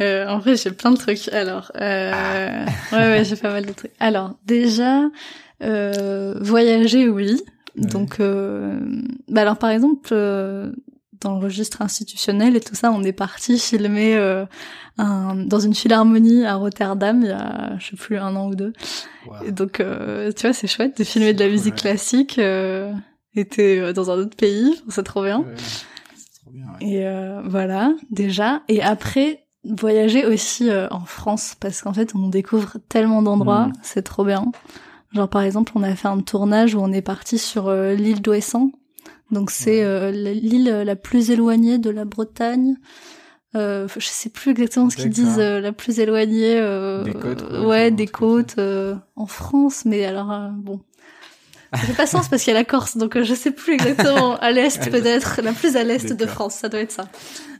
[0.00, 1.28] Euh, en vrai, j'ai plein de trucs.
[1.28, 3.90] Alors, euh, ouais, ouais, j'ai pas mal de trucs.
[3.98, 5.02] Alors, déjà,
[5.62, 7.40] euh, voyager, oui.
[7.76, 7.86] Ouais.
[7.86, 8.78] Donc, euh,
[9.28, 10.70] bah alors, par exemple, euh,
[11.20, 14.44] dans le registre institutionnel et tout ça, on est parti filmer euh,
[14.98, 18.54] un, dans une philharmonie à Rotterdam il y a, je sais plus, un an ou
[18.54, 18.72] deux.
[19.26, 19.44] Waouh.
[19.46, 21.80] Et donc, euh, tu vois, c'est chouette de filmer de la cool, musique ouais.
[21.80, 22.38] classique.
[22.38, 22.92] Euh,
[23.34, 25.40] et t'es euh, dans un autre pays, c'est trop bien.
[25.40, 25.54] Ouais,
[26.16, 26.66] c'est trop bien.
[26.80, 26.86] ouais.
[26.88, 28.62] Et euh, voilà, déjà.
[28.68, 33.72] Et après, voyager aussi euh, en France, parce qu'en fait, on découvre tellement d'endroits, Mhm.
[33.82, 34.46] c'est trop bien.
[35.12, 38.20] Genre, par exemple, on a fait un tournage où on est parti sur euh, l'île
[38.22, 38.70] d'Ouessant.
[39.30, 42.76] Donc, c'est euh, l'île la plus éloignée de la Bretagne.
[43.56, 46.58] Euh, je sais plus exactement ce qu'ils disent, euh, la plus éloignée.
[46.58, 50.80] euh, Des côtes, quoi, ouais, des côtes euh, en France, mais alors euh, bon.
[51.74, 53.74] Ça fait pas sens parce qu'il y a la Corse, donc euh, je sais plus
[53.74, 54.36] exactement.
[54.38, 56.26] À l'est peut-être, la plus à l'est de.
[56.26, 57.08] France, ça doit être ça.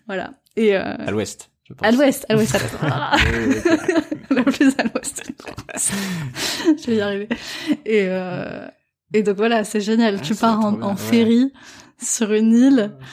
[0.06, 0.32] Voilà.
[0.56, 1.86] Et euh, À l'ouest, je pense.
[1.86, 2.74] à l'ouest, à l'ouest, à l'ouest.
[2.82, 3.16] Ah,
[4.30, 5.22] la plus à l'ouest.
[6.66, 7.28] je vais y arriver.
[7.86, 8.66] Et euh,
[9.12, 10.16] et donc voilà, c'est génial.
[10.18, 10.96] Ah, tu pars en, ouais.
[10.96, 11.52] ferry
[12.00, 13.04] sur une île Ah,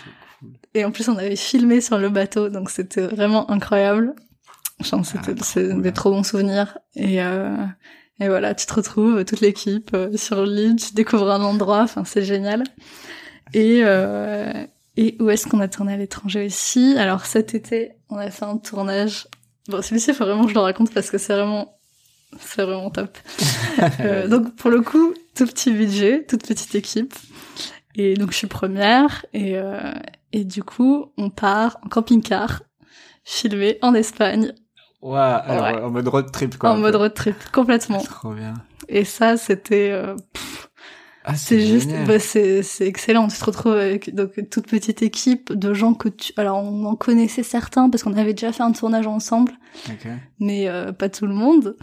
[0.42, 0.50] cool.
[0.74, 4.14] et en plus on avait filmé sur le bateau, donc c'était vraiment incroyable.
[4.82, 5.82] Genre, c'était Ah, c'est cool.
[5.82, 6.78] des trop bons souvenirs.
[6.96, 7.56] Et euh,
[8.20, 12.04] et voilà, tu te retrouves toute l'équipe euh, sur l'île, tu découvres un endroit, enfin
[12.06, 12.64] c'est génial.
[13.54, 14.52] Et euh,
[14.98, 16.96] et où est-ce qu'on a tourné à l'étranger aussi?
[16.98, 19.28] Alors cet été, on a fait un tournage.
[19.68, 21.78] Bon, celui-ci, il faut vraiment que je le raconte parce que c'est vraiment
[22.40, 23.18] c'est vraiment top.
[24.00, 27.14] Euh, donc pour le coup, tout petit budget, toute petite équipe.
[27.96, 29.92] Et donc je suis première et euh,
[30.32, 32.62] et du coup on part en camping-car
[33.26, 34.54] filmé en Espagne
[35.04, 35.82] alors, Ouais.
[35.82, 36.72] en mode road trip, quoi.
[36.72, 38.00] en mode road trip complètement.
[38.02, 38.54] Trop bien.
[38.88, 40.16] Et ça c'était euh,
[41.28, 43.28] Ah, c'est juste bah, c'est excellent.
[43.28, 46.86] Tu te retrouves avec donc une toute petite équipe de gens que tu alors on
[46.86, 49.54] en connaissait certains parce qu'on avait déjà fait un tournage ensemble
[49.90, 50.08] Ok.
[50.40, 51.76] mais euh, pas tout le monde.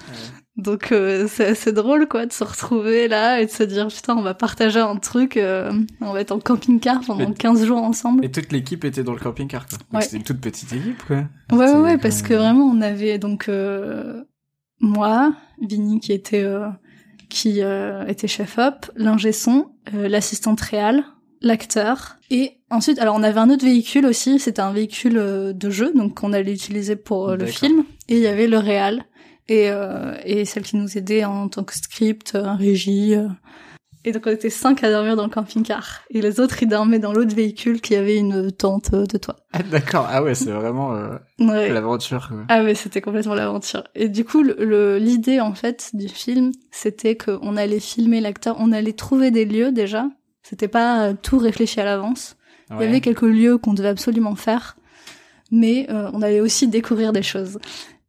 [0.57, 4.15] Donc euh, c'est assez drôle quoi de se retrouver là et de se dire putain
[4.17, 5.73] on va partager un truc, euh,
[6.03, 8.25] on va être en camping-car pendant Mais- 15 jours ensemble.
[8.25, 10.03] Et toute l'équipe était dans le camping-car, Ouais.
[10.03, 11.25] C'était une toute petite équipe, quoi.
[11.53, 14.23] Ouais ouais ouais parce que vraiment on avait donc euh,
[14.81, 16.69] moi, Vinny qui était euh,
[17.33, 21.03] qui euh, était chef op, l'ingé son, euh, l'assistante réal,
[21.41, 22.19] l'acteur.
[22.31, 25.93] Et ensuite alors on avait un autre véhicule aussi, c'était un véhicule euh, de jeu
[25.95, 27.85] donc qu'on allait utiliser pour le film.
[28.09, 29.05] Et il y avait le réal
[29.49, 33.15] et euh, et celle qui nous aidait en tant que script, régie.
[34.05, 36.99] Et donc on était cinq à dormir dans le camping-car et les autres ils dormaient
[36.99, 39.37] dans l'autre véhicule qui avait une tente euh, de toit.
[39.53, 40.07] Ah, d'accord.
[40.11, 41.69] Ah ouais, c'est vraiment euh, Ouais.
[41.71, 42.31] l'aventure.
[42.49, 43.85] Ah mais c'était complètement l'aventure.
[43.95, 48.93] Et du coup, l'idée en fait du film, c'était qu'on allait filmer l'acteur, on allait
[48.95, 50.07] trouver des lieux déjà.
[50.43, 52.37] C'était pas euh, tout réfléchi à l'avance.
[52.71, 52.87] Il y Ouais.
[52.89, 54.77] avait quelques lieux qu'on devait absolument faire.
[55.51, 57.59] mais euh, on allait aussi découvrir des choses.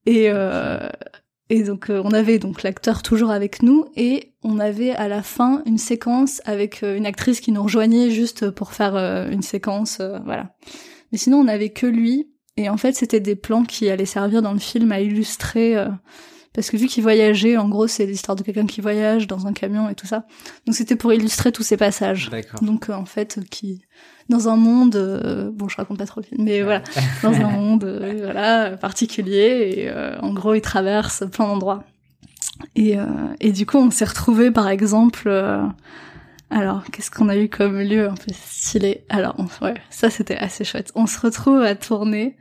[0.06, 0.80] Et euh,
[1.54, 5.22] et donc euh, on avait donc l'acteur toujours avec nous et on avait à la
[5.22, 9.44] fin une séquence avec euh, une actrice qui nous rejoignait juste pour faire euh, une
[9.44, 10.56] séquence, voilà.
[11.12, 12.28] Mais sinon on avait que lui
[12.58, 15.76] et en fait c'était des plans qui allaient servir dans le film à illustrer.
[16.54, 19.54] Parce que vu qu'il voyageait, en gros, c'est l'histoire de quelqu'un qui voyage dans un
[19.54, 20.26] camion et tout ça.
[20.66, 22.30] Donc c'était pour illustrer tous ces passages.
[22.62, 23.82] Donc euh, en fait, qui
[24.30, 26.82] dans un monde, euh, bon, je raconte pas trop le film, mais voilà,
[27.24, 29.74] dans un monde, euh, voilà, particulier.
[29.76, 31.84] Et euh, en gros, il traverse plein d'endroits.
[32.76, 33.04] Et euh,
[33.42, 35.24] et du coup, on s'est retrouvé, par exemple.
[35.28, 35.62] euh,
[36.50, 39.04] alors, qu'est-ce qu'on a eu comme lieu un peu stylé?
[39.10, 40.92] Alors, on- ouais, ça c'était assez chouette.
[40.96, 42.38] On se retrouve à tourner.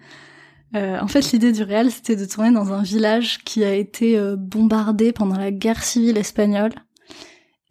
[0.74, 4.18] Euh, en fait, l'idée du réel, c'était de tourner dans un village qui a été
[4.18, 6.72] euh, bombardé pendant la guerre civile espagnole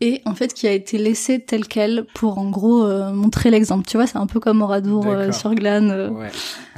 [0.03, 3.87] et en fait qui a été laissé tel quel pour en gros euh, montrer l'exemple.
[3.87, 5.91] Tu vois, c'est un peu comme Oradour euh, sur Glane.
[5.91, 6.29] euh, Ouais.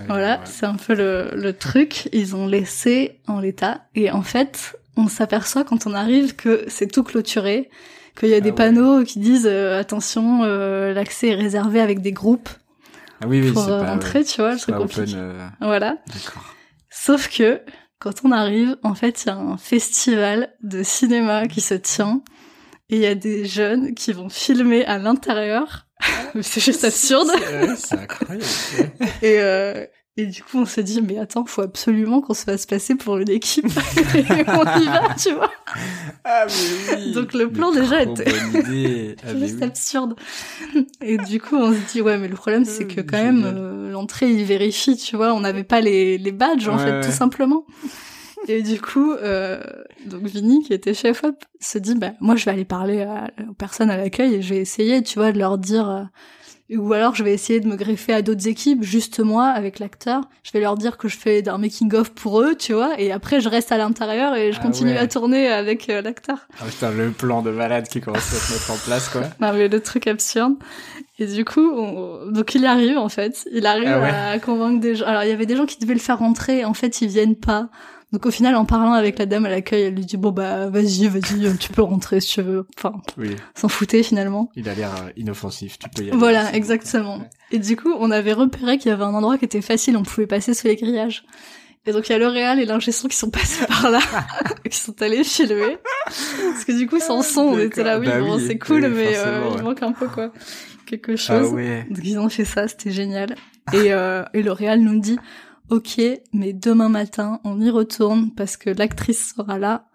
[0.08, 0.42] Voilà, ouais.
[0.46, 2.10] c'est un peu le, le truc.
[2.14, 3.82] Ils ont laissé en l'état.
[3.96, 7.70] Et en fait, on s'aperçoit quand on arrive que c'est tout clôturé,
[8.20, 8.56] qu'il y a Ah des ouais.
[8.56, 12.50] panneaux qui disent euh, attention, euh, l'accès est réservé avec des groupes
[13.28, 14.96] oui, oui, pour euh, pas, rentrer, tu vois, le truc pas open.
[14.98, 15.18] compliqué.
[15.18, 15.98] euh, Voilà.
[16.90, 17.62] Sauf que
[18.00, 22.22] quand on arrive, en fait, il y a un festival de cinéma qui se tient
[22.90, 25.88] et il y a des jeunes qui vont filmer à l'intérieur.
[26.42, 27.30] c'est juste absurde.
[27.78, 28.46] C'est incroyable.
[29.22, 29.86] Et, euh,
[30.16, 33.18] et du coup, on se dit, mais attends, faut absolument qu'on se fasse passer pour
[33.18, 33.66] une équipe.
[34.16, 35.52] et on y va, tu vois.
[36.24, 37.12] Ah mais oui.
[37.14, 39.16] Donc, le plan, Mais déjà, était-.
[39.26, 39.64] Ah, juste oui.
[39.64, 40.16] absurde.
[41.02, 43.92] Et du coup, on se dit, ouais, mais le problème, c'est que quand même, euh,
[43.92, 45.34] l'entrée, il vérifie, tu vois.
[45.34, 47.02] On n'avait pas les, les badges, en fait, ouais.
[47.02, 47.66] tout simplement.
[48.48, 49.62] Et du coup, euh,
[50.06, 53.32] donc Vinny, qui était chef op, se dit, bah, moi, je vais aller parler à-
[53.50, 56.04] aux personnes à l'accueil et je vais essayer, tu vois, de leur dire, euh,
[56.78, 60.22] ou alors je vais essayer de me greffer à d'autres équipes, juste moi, avec l'acteur.
[60.44, 63.42] Je vais leur dire que je fais un making-of pour eux, tu vois, et après,
[63.42, 64.98] je reste à l'intérieur et je Ah continue ouais.
[64.98, 66.38] à tourner avec euh, l'acteur.
[66.60, 69.22] Ah putain, le plan de malade qui commence à se mettre en place, quoi.
[69.42, 70.56] Non mais le truc absurde.
[71.20, 74.10] Et du coup, on- donc il arrive en fait, il arrive Ah ouais.
[74.36, 75.06] à convaincre des gens.
[75.06, 77.36] Alors il y avait des gens qui devaient le faire rentrer, en fait ils viennent
[77.36, 77.70] pas.
[78.14, 80.70] Donc au final, en parlant avec la dame à l'accueil, elle lui dit bon bah
[80.70, 82.66] vas-y, vas-y, euh, tu peux rentrer si tu veux.
[82.78, 84.50] Enfin, Oui, s'en foutait finalement.
[84.56, 86.18] il a l'air euh, inoffensif, tu peux y aller.
[86.18, 87.18] Voilà, exactement.
[87.18, 87.30] Ouais.
[87.52, 90.04] Et du coup, on avait repéré qu'il y avait un endroit qui était facile, on
[90.04, 91.26] pouvait passer sous les grillages.
[91.86, 94.00] Et donc il y a L'Oréal et l'ingé qui sont passés par là,
[94.70, 95.78] qui sont allés filmer.
[96.06, 98.88] Parce que du coup, sans son, on était là, oui, Bah bon, oui, c'est cool,
[98.90, 100.32] mais euh, il manque un peu quoi,
[100.86, 101.52] quelque Ah chose.
[101.52, 101.86] ouais.
[101.90, 103.36] Donc ils ont fait ça, c'était génial.
[103.74, 105.18] Et, euh, et L'Oréal nous dit,
[105.74, 106.02] ok,
[106.34, 109.88] mais demain matin, on y retourne parce que l'actrice sera là.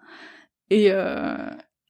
[0.69, 1.37] Et euh,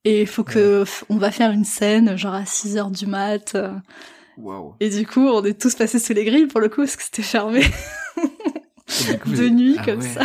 [0.05, 3.55] et il faut que on va faire une scène, genre à 6 heures du mat.
[3.55, 3.73] euh.
[4.79, 7.03] Et du coup, on est tous passés sous les grilles pour le coup, parce que
[7.03, 7.61] c'était fermé
[9.21, 10.07] coup, de vous- nuit Ah comme ouais.
[10.07, 10.23] ça.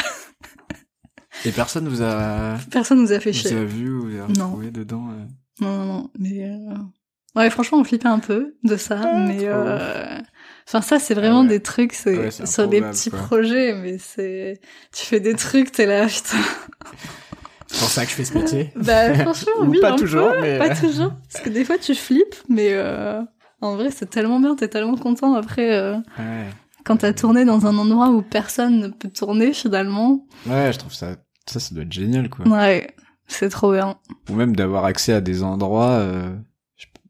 [1.44, 3.56] Et personne vous a, Personne nous a fait vous chier.
[3.56, 4.46] a vu ou vous a Non.
[4.46, 5.24] retrouvé dedans euh
[5.60, 6.10] Non, non, non.
[6.18, 6.74] Mais euh...
[7.36, 8.96] ouais, franchement, on flippait un peu de ça,
[9.26, 10.18] mais trop euh...
[10.66, 11.48] enfin ça, c'est vraiment Ah ouais.
[11.48, 13.18] des trucs, c'est Ouais, sur des petits quoi.
[13.20, 14.60] projets, mais c'est
[14.92, 16.38] tu fais des trucs, t'es là, putain.
[17.66, 18.72] C'est pour ça que je fais ce métier.
[18.76, 21.78] Bah franchement, Ou oui, pas un toujours, peu, mais- pas toujours, parce que des fois
[21.78, 23.20] tu flippes, mais euh...
[23.60, 26.46] en vrai, c'est tellement bien, t'es tellement content après euh, Ouais.
[26.84, 30.26] quand t'as tourné dans un endroit où personne ne peut tourner finalement.
[30.46, 32.46] Ouais, je trouve ça, ça, ça doit être génial, quoi.
[32.46, 32.94] Ouais,
[33.26, 33.96] c'est trop bien.
[34.30, 36.30] Ou même d'avoir accès à des endroits, euh,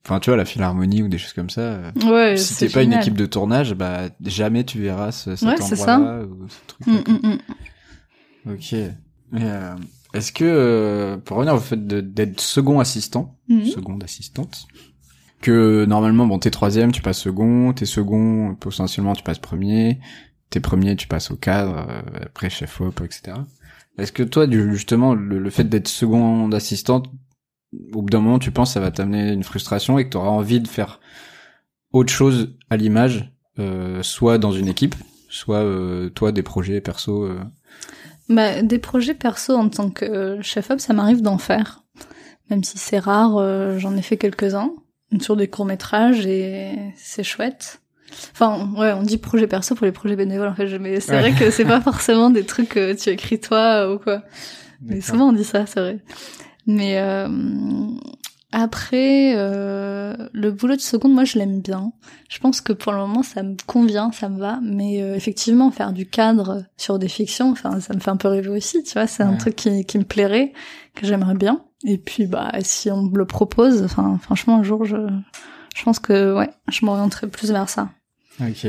[0.05, 1.61] enfin, tu vois, la philharmonie ou des choses comme ça.
[1.61, 5.49] euh, Ouais, si t'es pas une équipe de tournage, bah, jamais tu verras ce, cet
[5.49, 6.93] Ouais, endroit-là ou ce truc-là.
[6.93, 7.29] Mm, mm,
[8.47, 8.53] mm.
[8.53, 8.75] Ok.
[9.35, 9.75] Euh,
[10.13, 13.65] est-ce que, euh, pour revenir au fait d'être second assistant, Mhm.
[13.65, 14.67] seconde assistante,
[15.41, 19.99] que normalement, bon, t'es troisième, tu passes second, t'es second, potentiellement, tu passes premier,
[20.51, 23.39] t'es premier, tu passes au cadre, euh, après chef op, etc.
[23.99, 27.11] Est-ce que toi, du- justement, le, le fait d'être seconde assistante,
[27.93, 30.29] au bout d'un moment, tu penses que ça va t'amener une frustration et que t'auras
[30.31, 31.01] envie de faire
[31.93, 34.95] autre chose à l'image, euh, soit dans une équipe,
[35.29, 37.25] soit euh, toi des projets perso.
[37.25, 37.39] euh,
[38.29, 41.83] Bah, des projets perso en tant que chef op, ça m'arrive d'en faire.
[42.51, 44.71] Même si c'est rare, j'en ai fait quelques-uns
[45.21, 47.81] sur des courts-métrages et c'est chouette.
[48.33, 51.21] Enfin, ouais, on dit projet perso pour les projets bénévoles, en fait, mais c'est Ouais.
[51.21, 54.23] vrai que c'est pas forcément des trucs que tu écris toi ou quoi.
[54.83, 55.99] Mais souvent on dit ça, c'est vrai.
[56.67, 57.29] Mais euh,
[58.53, 61.93] après, euh, le boulot de seconde, moi je l'aime bien.
[62.29, 64.61] Je pense que pour le moment ça me convient, ça me va.
[64.63, 68.29] Mais euh, effectivement, faire du cadre sur des fictions, enfin ça me fait un peu
[68.29, 69.07] rêver aussi, tu vois.
[69.07, 70.53] C'est un truc qui, qui me plairait,
[70.95, 71.65] que j'aimerais bien.
[71.85, 74.97] Et puis bah si on me le propose, enfin franchement un jour je,
[75.75, 77.91] je pense que ouais, je m'orienterai plus vers ça.
[78.41, 78.67] Ok.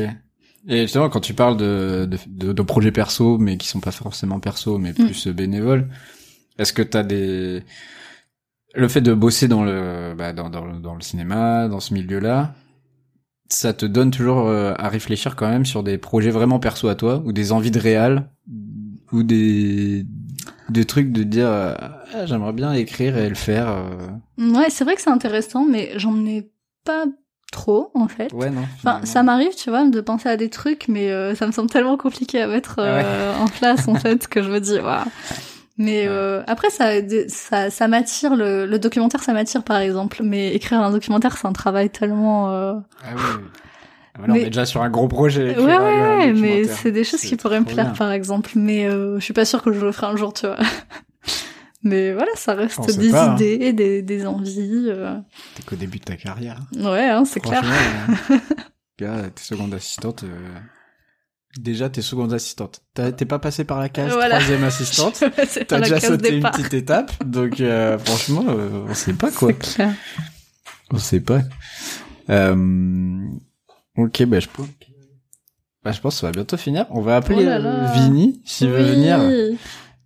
[0.67, 3.91] Et justement, quand tu parles de, de, de, de projets perso, mais qui sont pas
[3.91, 5.89] forcément perso, mais plus bénévoles,
[6.57, 7.63] est-ce que t'as des...
[8.73, 11.93] Le fait de bosser dans le, bah, dans, dans, le- dans le cinéma, dans ce
[11.93, 12.53] milieu-là,
[13.49, 16.95] ça te donne toujours euh, à réfléchir quand même sur des projets vraiment perso à
[16.95, 18.29] toi, ou des envies de réal,
[19.13, 20.05] ou des,
[20.69, 21.73] des trucs de dire, euh,
[22.13, 23.69] ah, j'aimerais bien écrire et le faire.
[23.69, 24.07] euh.
[24.37, 26.51] Ouais, c'est vrai que c'est intéressant, mais j'en ai
[26.83, 27.05] pas
[27.53, 28.33] trop, en fait.
[28.33, 28.63] Ouais, non.
[28.77, 31.69] Enfin, ça m'arrive, tu vois, de penser à des trucs, mais euh, ça me semble
[31.69, 35.05] tellement compliqué à mettre euh, en place, en fait, que je me dis, waouh.
[35.77, 36.91] Mais euh, après, ça,
[37.27, 40.21] ça, ça m'attire, le, le documentaire, ça m'attire, par exemple.
[40.23, 42.51] Mais écrire un documentaire, c'est un travail tellement...
[42.53, 42.73] euh,
[43.03, 43.21] Ah oui.
[44.13, 45.57] Ah, voilà, Mais- On est déjà sur un gros projet.
[45.59, 47.93] Ouais, ouais, mais c'est des choses qui pourraient me plaire, bien.
[47.95, 48.51] par exemple.
[48.55, 50.55] Mais euh, je suis pas sûre que je le ferai un jour, tu vois.
[51.83, 53.35] mais voilà, ça reste des pas, hein.
[53.35, 54.85] idées, des, des envies.
[54.87, 55.17] euh.
[55.55, 56.59] T'es qu'au début de ta carrière.
[56.77, 57.61] Ouais, hein, c'est clair.
[57.65, 58.37] Franchement,
[59.01, 60.23] euh, t'es seconde assistante.
[61.59, 62.81] Déjà, t'es seconde assistante.
[62.93, 64.35] T'as- T'es pas passé par la case Voilà.
[64.39, 65.23] troisième assistante.
[65.67, 67.11] T'as la déjà sauté une petite étape.
[67.23, 69.53] Donc, euh, franchement, euh, on sait pas quoi.
[69.53, 69.93] Clair.
[70.91, 71.41] On sait pas.
[72.29, 73.25] Euh,
[73.97, 74.67] ok, bah je pense.
[75.83, 76.87] Bah, je pense que ça va bientôt finir.
[76.89, 77.91] On va appeler Oh là euh, là.
[77.93, 79.19] Vinny s'il veut venir.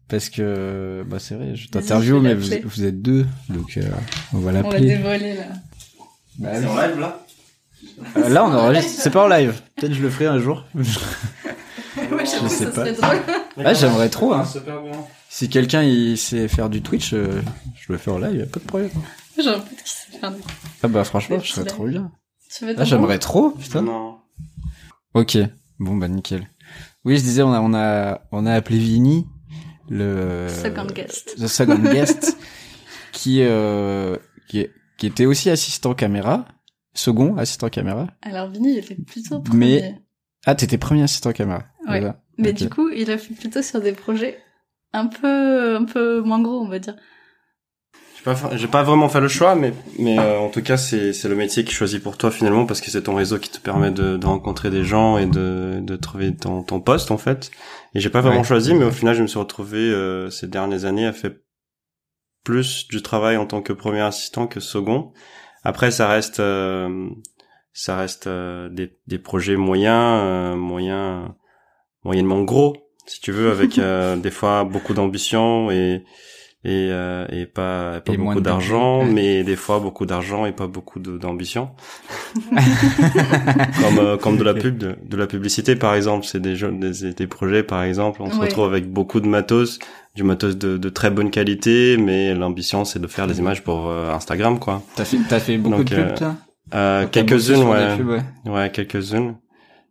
[0.07, 2.61] Parce que, bah c'est vrai, je t'interview, mais vous, l'appeler.
[2.65, 3.25] vous êtes deux.
[3.49, 3.81] Donc, euh,
[4.33, 4.87] on va On va l'appeler.
[4.87, 5.43] dévoiler, là.
[6.39, 7.25] Bah, C'est en live là?
[8.17, 9.01] Euh, là, on enregistre.
[9.01, 9.61] C'est pas en live.
[9.75, 10.65] Peut-être je le ferai un jour.
[10.75, 10.83] Ouais,
[11.95, 12.85] Je sais ça pas.
[12.85, 13.17] serait drôle.
[13.65, 14.45] Ah, j'aimerais trop, hein.
[14.45, 14.75] Super.
[15.29, 17.41] Si quelqu'un il sait faire du Twitch, euh,
[17.79, 18.89] je le fais en live, y a pas de problème.
[19.37, 20.31] J'ai un pote qui sait faire.
[20.83, 22.11] Ah bah franchement, je serais trop bien.
[22.61, 23.81] Veux Ah, j'aimerais trop, putain.
[23.83, 24.17] Non.
[25.13, 25.37] Ok,
[25.79, 26.49] bon bah nickel.
[27.05, 29.27] Oui, je disais, on a on a on a appelé Vini,
[29.89, 31.35] le Second guest.
[31.37, 32.37] the second guest,
[33.11, 36.45] qui euh, qui, qui était aussi assistant caméra,
[36.93, 38.07] second assistant caméra.
[38.21, 39.81] Alors, Vinny, il était plutôt premier.
[39.81, 40.01] Mais-
[40.45, 41.63] Ah, t'étais premier assistant caméra.
[41.87, 42.03] Ouais.
[42.37, 44.37] Mais du coup, il a fait plutôt sur des projets
[44.93, 46.95] un peu, un peu moins gros, on va dire.
[48.17, 51.13] J'ai pas, j'ai pas vraiment fait le choix, mais, mais euh, en tout cas, c'est,
[51.13, 53.59] c'est le métier qui choisit pour toi finalement, parce que c'est ton réseau qui te
[53.59, 57.49] permet de, de rencontrer des gens et de, de trouver ton, ton poste en fait.
[57.95, 58.43] Et j'ai pas vraiment Ouais.
[58.47, 61.31] choisi, mais au final, je me suis retrouvé euh, ces dernières années à faire
[62.43, 65.13] plus du travail en tant que premier assistant que second.
[65.63, 67.09] Après, ça reste, euh,
[67.73, 71.29] ça reste euh, des, des projets moyens, euh, moyens,
[72.03, 76.03] moyennement gros, si tu veux, avec euh, des fois beaucoup d'ambition et
[76.65, 80.67] et, euh, et pas, pas Et beaucoup d'argent, mais des fois beaucoup d'argent et pas
[80.67, 81.71] beaucoup d'ambition.
[83.79, 86.71] comme euh, comme de la pub, de, de la publicité par exemple, c'est des, jeux-
[86.71, 88.45] des des projets par exemple, on se Ouais.
[88.45, 89.79] retrouve avec beaucoup de matos,
[90.15, 93.87] du matos de, de très bonne qualité, mais l'ambition c'est de faire des images pour
[93.87, 94.81] euh, Instagram quoi.
[94.95, 96.35] T'as fait t'as fait beaucoup Donc, de pubs, euh, toi?
[96.73, 97.97] Euh, quelques-unes ouais.
[97.97, 98.23] pubs, ouais.
[98.51, 99.35] Ouais, quelques-unes.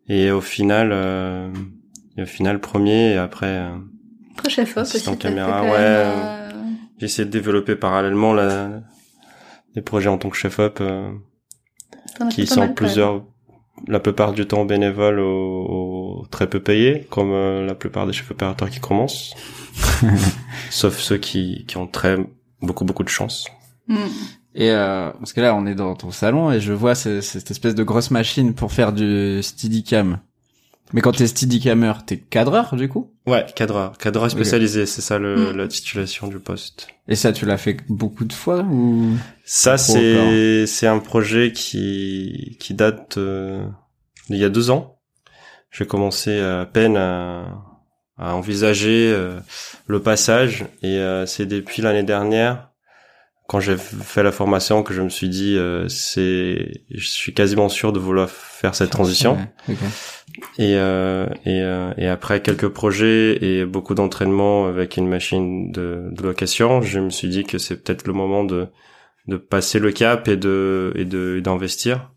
[0.09, 1.51] Et au final, euh,
[2.17, 3.77] et au final premier et après, euh,
[4.35, 5.71] Après, chef op aussi, Assistant t'as fait caméra, ouais.
[5.77, 6.51] euh,
[6.99, 8.71] j'ai essayé de développer parallèlement la,
[9.75, 11.11] des projets en tant que chef-op euh,
[12.31, 13.25] qui sont plusieurs,
[13.87, 18.13] la plupart du temps bénévoles ou, ou très peu payés, comme euh, la plupart des
[18.13, 19.35] chefs opérateurs qui commencent,
[20.71, 22.17] sauf ceux qui, qui ont très
[22.61, 23.47] beaucoup beaucoup de chance.
[23.87, 23.97] Mm.
[24.55, 27.51] Et euh, parce que là, on est dans ton salon et je vois ce- cette
[27.51, 30.19] espèce de grosse machine pour faire du steadicam.
[30.95, 33.13] Mais quand t'es steadicammer, t'es cadreur du coup?
[33.27, 35.57] Ouais, cadreur, cadreur spécialisé, c'est ça le, Mm.
[35.59, 36.89] la titulation du poste.
[37.09, 39.13] Et ça, tu l'as fait beaucoup de fois ou?
[39.45, 43.67] Ça, c'est c'est un projet qui qui date euh,
[44.31, 44.99] d'il y a deux ans.
[45.71, 47.45] J'ai commencé à peine à,
[48.17, 49.39] à envisager euh,
[49.87, 52.71] le passage et euh, c'est depuis l'année dernière
[53.47, 57.69] quand j'ai fait la formation que je me suis dit euh, c'est je suis quasiment
[57.69, 59.39] sûr de vouloir faire cette transition.
[59.69, 59.77] Ouais.
[60.59, 66.09] Et, euh, et, euh, et après quelques projets et beaucoup d'entraînement avec une machine de,
[66.13, 68.69] de location, je me suis dit que c'est peut-être le moment de,
[69.29, 72.11] de passer le cap et de et de d'investir.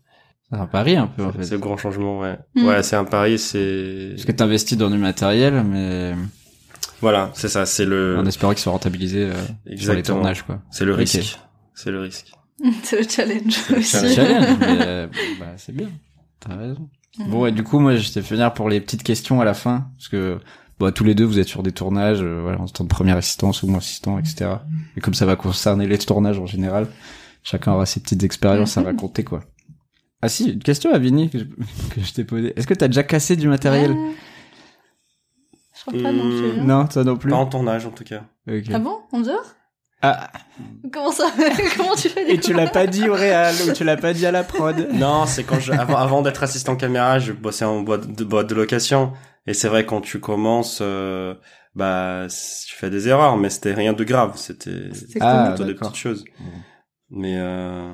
[0.50, 1.44] C'est un pari un peu en C'est fait.
[1.44, 2.36] c'est le grand changement, ouais.
[2.54, 2.66] Mm.
[2.66, 6.14] Ouais, c'est un pari, c'est Parce que t'investis dans du matériel, mais
[7.00, 10.18] voilà, c'est ça, c'est le en espérant qu'il soit rentabilisé euh, sur les exactement.
[10.18, 10.60] tournages quoi.
[10.70, 11.38] C'est le risque.
[11.74, 12.32] C'est le risque.
[12.84, 13.96] C'est le challenge le aussi.
[13.96, 15.06] C'est un challenge, mais euh,
[15.40, 15.88] bah, c'est bien.
[16.38, 16.88] T'as raison.
[17.18, 17.30] Mm.
[17.30, 19.54] Bon, et du coup, moi, je t'ai fait venir pour les petites questions à la
[19.54, 20.38] fin, parce que
[20.80, 23.12] bah, tous les deux, vous êtes sur des tournages, euh, voilà, en tant que premier
[23.12, 24.50] assistant, second assistant, etc.
[24.96, 26.88] Et comme ça va concerner les tournages en général,
[27.42, 28.86] chacun aura ses petites expériences à Mhm.
[28.86, 29.40] raconter, quoi.
[30.22, 32.52] Ah si, une question à Vinny que je, t'ai posée.
[32.56, 34.12] Est-ce que t'as déjà cassé du matériel Ouais.
[35.74, 36.60] Je crois pas non plus.
[36.60, 36.64] hein.
[36.64, 37.30] Non, toi non plus.
[37.30, 38.22] Pas en tournage en tout cas.
[38.72, 39.44] Ah bon En dehors
[40.02, 40.30] Ah,
[40.92, 41.32] Comment ça
[41.76, 44.26] Comment tu fais et tu l'as pas dit au réal ou tu l'as pas dit
[44.26, 44.88] à la prod.
[44.92, 48.48] Non, c'est quand je, avant, avant d'être assistant caméra, je bossais en boîte de, boîte
[48.48, 49.12] de location.
[49.46, 51.34] Et c'est vrai, quand tu commences, euh,
[51.74, 54.32] bah, tu fais des erreurs, mais c'était rien de grave.
[54.36, 56.24] C'était C'est Ah, plutôt des petites choses.
[56.38, 56.44] Mmh.
[57.14, 57.90] Mais euh,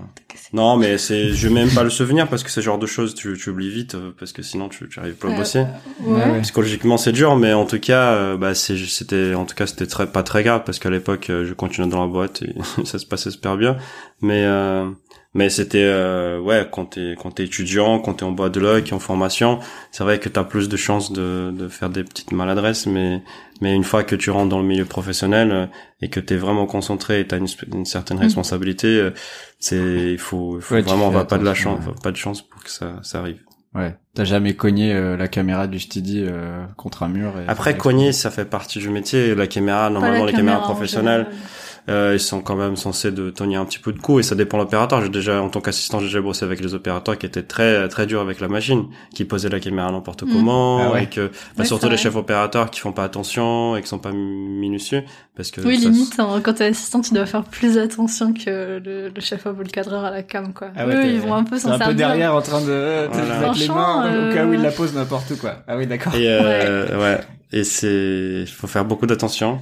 [0.52, 3.14] non, mais c'est, je vais même pas le souvenir parce que ce genre de choses,
[3.16, 5.64] tu, tu oublies vite euh, parce que sinon tu, tu arrives pas à Euh, bosser.
[5.98, 6.24] Ouais.
[6.24, 6.40] Ouais.
[6.42, 9.86] Psychologiquement, c'est dur, mais en tout cas, euh, bah, c'est, c'était, en tout cas, c'était
[9.88, 12.54] très, pas très grave parce qu'à l'époque, euh, je continuais dans la boîte et
[12.84, 13.76] ça se passait super bien.
[14.20, 14.88] Mais, euh,
[15.34, 18.92] mais c'était, euh, ouais, quand t'es, quand t'es étudiant, quand t'es en boîte de loc,
[18.92, 19.58] en formation,
[19.90, 23.20] c'est vrai que t'as plus de chances de, de faire des petites maladresses, mais,
[23.60, 25.66] mais une fois que tu rentres dans le milieu professionnel euh,
[26.00, 28.22] et que t'es vraiment concentré et t'as une, sp- une certaine Mm.
[28.22, 29.10] responsabilité, euh,
[29.58, 29.76] c'est,
[30.12, 31.92] il faut, il faut Ouais, tu vraiment, on va pas de la chance, ouais.
[32.02, 33.40] pas de chance pour que ça, ça arrive.
[33.74, 33.94] Ouais.
[34.14, 37.34] T'as jamais cogné euh, la caméra du steady euh, contre un mur.
[37.38, 39.34] et- Après, cogner, ça fait partie du métier.
[39.34, 41.42] La caméra, normalement, la les caméras professionnelles, général.
[41.88, 44.34] Euh, ils sont quand même censés de tenir un petit peu de coup et ça
[44.34, 45.00] dépend de l'opérateur.
[45.02, 48.06] J'ai déjà, en tant qu'assistant, j'ai déjà bossé avec les opérateurs qui étaient très, très
[48.06, 50.32] durs avec la machine, qui posaient la caméra n'importe Mm.
[50.32, 51.04] comment Ah ouais.
[51.04, 53.98] et que, bah, Ouais, surtout les chefs opérateurs qui font pas attention et qui sont
[53.98, 55.02] pas minutieux
[55.36, 58.80] parce que Oui, ça- limite, hein, quand t'es assistant, tu dois faire plus attention que
[58.84, 60.68] le, le chef ou le cadreur à la cam, quoi.
[60.76, 61.96] Ah ouais, Eux, ils vont un peu s'en un peu servir.
[61.96, 63.38] derrière en train de, Voilà.
[63.40, 65.54] mettre les mains au cas où il euh, la pose n'importe où quoi.
[65.68, 66.14] Ah oui d'accord.
[66.14, 67.20] Et euh, ouais.
[67.52, 69.60] Et c'est, faut faire beaucoup d'attention.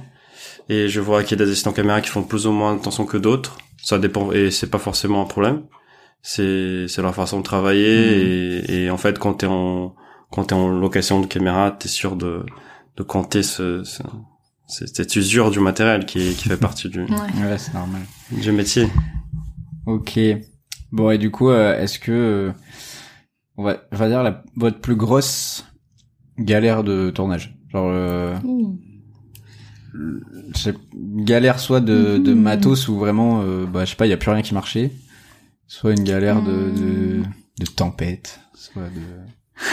[0.69, 3.05] Et je vois qu'il y a des assistants caméra qui font plus ou moins attention
[3.05, 3.57] que d'autres.
[3.81, 5.63] Ça dépend, et c'est pas forcément un problème.
[6.21, 8.61] C'est, c'est leur façon de travailler.
[8.71, 9.95] Et, et en fait, quand t'es en,
[10.31, 12.43] quand t'es en location de caméra, t'es sûr de,
[12.97, 14.03] de compter ce, ce-
[14.67, 17.07] cette cette usure du matériel qui, qui fait partie du, Ouais.
[17.49, 18.01] Ouais c'est normal.
[18.31, 18.89] du métier.
[19.85, 20.19] Ok.
[20.91, 22.51] Bon et du coup euh, est-ce que euh,
[23.55, 25.65] on va on va dire la votre plus grosse
[26.37, 27.55] galère de tournage?
[27.71, 28.35] Genre euh.
[29.97, 32.41] Une galère soit de, de Mhm.
[32.41, 34.91] matos ou vraiment euh, bah je sais pas il y a plus rien qui marchait
[35.67, 37.25] soit une galère de, de Mhm.
[37.59, 39.01] de tempête soit de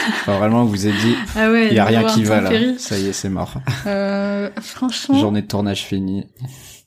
[0.09, 2.51] enfin, vraiment vous vous êtes dit Ah ouais, il y a rien qui va là
[2.77, 3.55] ça y est c'est mort
[3.87, 6.25] Euh, franchement, journée de tournage finie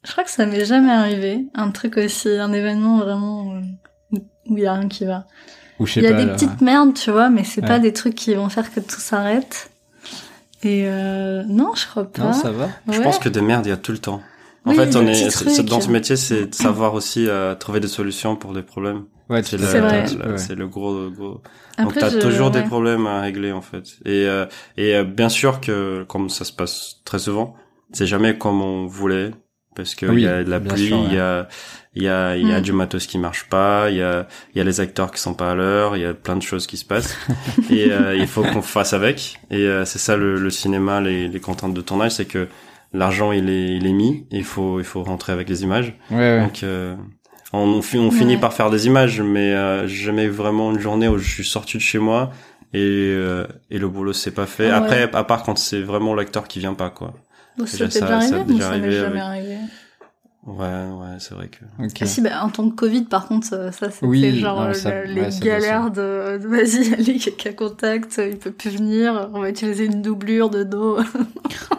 [0.05, 1.47] je crois que ça m'est jamais arrivé.
[1.55, 4.19] Un truc aussi, un événement vraiment euh,
[4.49, 5.27] où il y a rien qui va.
[5.81, 7.61] ou je sais Il y a pas des là, petites merdes, tu vois, mais c'est
[7.63, 7.67] Ouais.
[7.67, 9.71] pas des trucs qui vont faire que tout s'arrête.
[10.63, 12.23] Et euh, non, je crois pas.
[12.23, 14.23] non ça va Je pense que des merdes, il y a tout le temps.
[14.65, 17.55] En Oui, fait, on est, c'est- c'est- dans ce métier, c'est de savoir aussi euh,
[17.55, 19.05] trouver des solutions pour des problèmes.
[19.31, 20.05] ouais C'est tu- le, C'est vrai.
[20.11, 20.39] le- ouais.
[20.39, 21.41] c'est le gros, gros.
[21.77, 23.85] Après, Donc t'as je- toujours des problèmes à régler en fait.
[24.05, 24.47] Et euh,
[24.77, 27.55] et euh, bien sûr que comme ça se passe très souvent,
[27.93, 29.31] c'est jamais comme on voulait
[29.79, 31.05] parce que Oui, il y a de la pluie, ouais.
[31.09, 31.49] il y a
[31.95, 32.63] il y a il y a Mm.
[32.63, 35.33] du matos qui marche pas, il y a il y a les acteurs qui sont
[35.35, 37.17] pas à l'heure, il y a plein de choses qui se passent
[37.71, 39.39] et euh, il faut qu'on fasse avec.
[39.51, 42.49] Et euh, c'est ça le, le cinéma, les les contraintes de tournage, c'est que
[42.93, 45.95] l'argent il est il est mis, il faut il faut rentrer avec les images.
[46.11, 46.95] ouais ouais Donc euh,
[47.55, 50.71] on, on, fi- on finit par faire des images, mais euh, j'ai jamais eu vraiment
[50.73, 52.31] une journée où je suis sorti de chez moi
[52.75, 54.69] et euh, et le boulot s'est pas fait.
[54.71, 55.11] Ah Après, ouais.
[55.15, 57.15] à part quand c'est vraiment l'acteur qui vient pas quoi.
[57.59, 59.48] Déjà, C'était ça- déjà ça arrivé, a ça m'est arrivé jamais avec- arrivé.
[60.49, 61.59] Ouais, ouais, c'est vrai que.
[61.85, 64.61] ok Ah si, bah, en tant que Covid, par contre, euh, ça, c'était Oui, genre
[64.63, 68.71] non, euh, ça- les ouais, galères de, de vas-y, allez, quelqu'un contact, il peut plus
[68.71, 70.99] venir, on va utiliser une doublure de dos.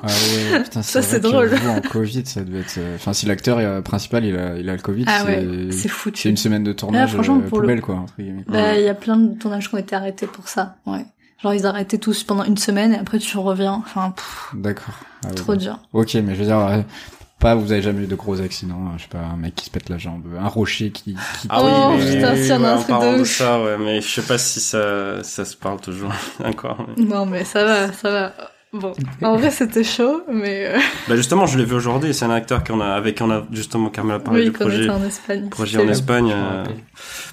[0.02, 1.48] Ah ouais, putain, Ça, c'est drôle.
[1.48, 2.78] Vous, en Covid, ça devait être.
[2.78, 5.78] euh, Enfin, si l'acteur euh, principal il a, il a le Covid, Ah ouais, c'est
[5.78, 6.22] c'est foutu.
[6.22, 7.96] c'est une semaine de tournage franchement, euh, pour le- poubelle quoi.
[7.96, 8.46] Entre guillemets.
[8.48, 11.06] Bah, il y a plein de tournages qui ont été arrêtés pour ça, ouais.
[11.44, 13.74] Genre, ils arrêtaient tous pendant une semaine et après tu reviens.
[13.74, 14.14] Enfin,
[14.54, 14.94] D'accord.
[15.26, 15.80] Ah ouais, trop dur.
[15.92, 16.82] Ok, mais je veux dire, euh,
[17.40, 18.86] pas vous avez jamais eu de gros accidents.
[18.88, 21.14] hein, Je sais pas, un mec qui se pète la jambe, un rocher qui.
[21.14, 23.28] qui Ah Oh, oui, mais- putain, a un ouais, truc de de ouf.
[23.30, 26.12] ça, ouais, mais je sais pas si ça ça se parle toujours
[26.44, 26.86] encore.
[26.98, 28.34] mais- Non, mais ça va, ça va.
[28.72, 30.78] Bon, en vrai, c'était chaud, mais euh,
[31.08, 32.14] Bah justement, je l'ai vu aujourd'hui.
[32.14, 34.88] C'est un acteur qu'on a avec qui on a justement Carmela parlé oui, du projet
[34.92, 35.50] en Espagne.
[35.50, 36.32] projet en Espagne.
[36.32, 36.64] Euh.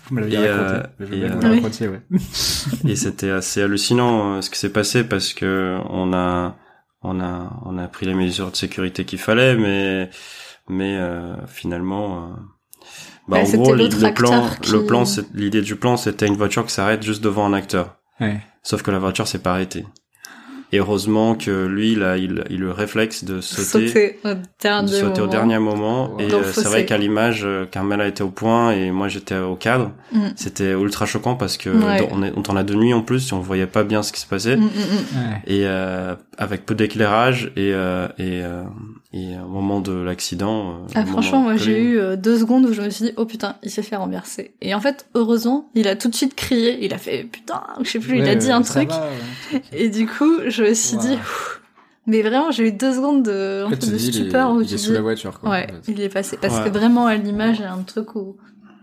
[0.09, 0.89] Vous me l'aviez et, raconté.
[1.03, 1.89] euh, et, euh, Oui.
[1.89, 2.91] ouais.
[2.91, 6.57] et c'était assez hallucinant ce qui s'est passé parce que on a
[7.03, 10.11] on a on a pris les mesures de sécurité qu'il fallait mais
[10.69, 12.35] mais euh, finalement euh,
[13.29, 16.65] bah en gros le plan qui- le plan c'est- l'idée du plan c'était une voiture
[16.67, 18.41] qui s'arrête juste devant un acteur Ouais.
[18.63, 19.85] sauf que la voiture s'est pas arrêtée
[20.73, 24.29] et heureusement que lui il a il, il a le réflexe de sauter Sauter au
[24.35, 25.31] de dernier sauter au moment.
[25.33, 26.21] dernier moment Wow.
[26.21, 29.55] et euh, c'est vrai qu'à l'image euh, Carmela était au point et moi j'étais au
[29.57, 30.19] cadre Mm.
[30.37, 31.99] c'était ultra choquant parce que Ouais.
[32.01, 34.13] dans- on, est, on tournait de nuit en plus et on voyait pas bien ce
[34.13, 35.19] qui se passait Mm, mm, mm.
[35.19, 35.43] Ouais.
[35.47, 38.63] et euh, avec peu d'éclairage et euh, et euh,
[39.17, 42.73] et au moment de l'accident euh, Ah, franchement, moi, j'ai eu euh, deux secondes où
[42.73, 44.53] je me suis dit, oh putain, il s'est fait renverser.
[44.61, 47.91] Et en fait, heureusement, il a tout de suite crié, il a fait, putain, je
[47.91, 48.89] sais plus, il a dit un truc.
[48.89, 49.11] va,
[49.53, 49.63] ouais.
[49.73, 51.03] Et du coup, je me suis Wow.
[51.03, 51.19] dit,
[52.09, 54.61] Mais vraiment, j'ai eu deux secondes de, En fait, de dis, il est, stupeur où
[54.61, 55.51] il tu est dis, sous la voiture, quoi.
[55.51, 55.93] ouais, en fait.
[55.93, 56.37] il est passé.
[56.41, 56.65] Parce Ouais.
[56.65, 58.37] que vraiment, à l'image, il y a un truc où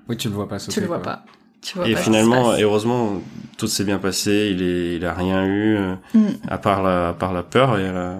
[0.09, 0.73] Oui, tu le vois pas sauter.
[0.73, 1.05] tu le vois quoi.
[1.13, 1.25] pas.
[1.61, 3.21] Tu vois Et pas finalement, et heureusement,
[3.57, 4.49] tout s'est bien passé.
[4.53, 7.79] Il est, il a rien eu euh, Mm, à part la, à part la peur
[7.79, 8.17] et la-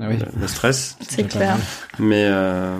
[0.00, 0.18] Ah oui.
[0.18, 0.96] le, le stress.
[1.08, 1.56] c'est clair.
[1.98, 2.78] Mais euh,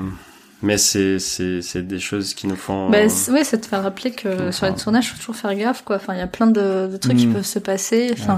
[0.62, 2.88] mais c'est c'est c'est des choses qui nous font.
[2.90, 5.36] Bah, euh, c'est- ouais, ça te fait rappeler que Enfin, sur les tournages, faut toujours
[5.36, 5.96] faire gaffe, quoi.
[5.96, 7.34] Enfin, il y a plein de, de trucs qui Mm.
[7.34, 8.10] peuvent se passer.
[8.12, 8.36] Enfin,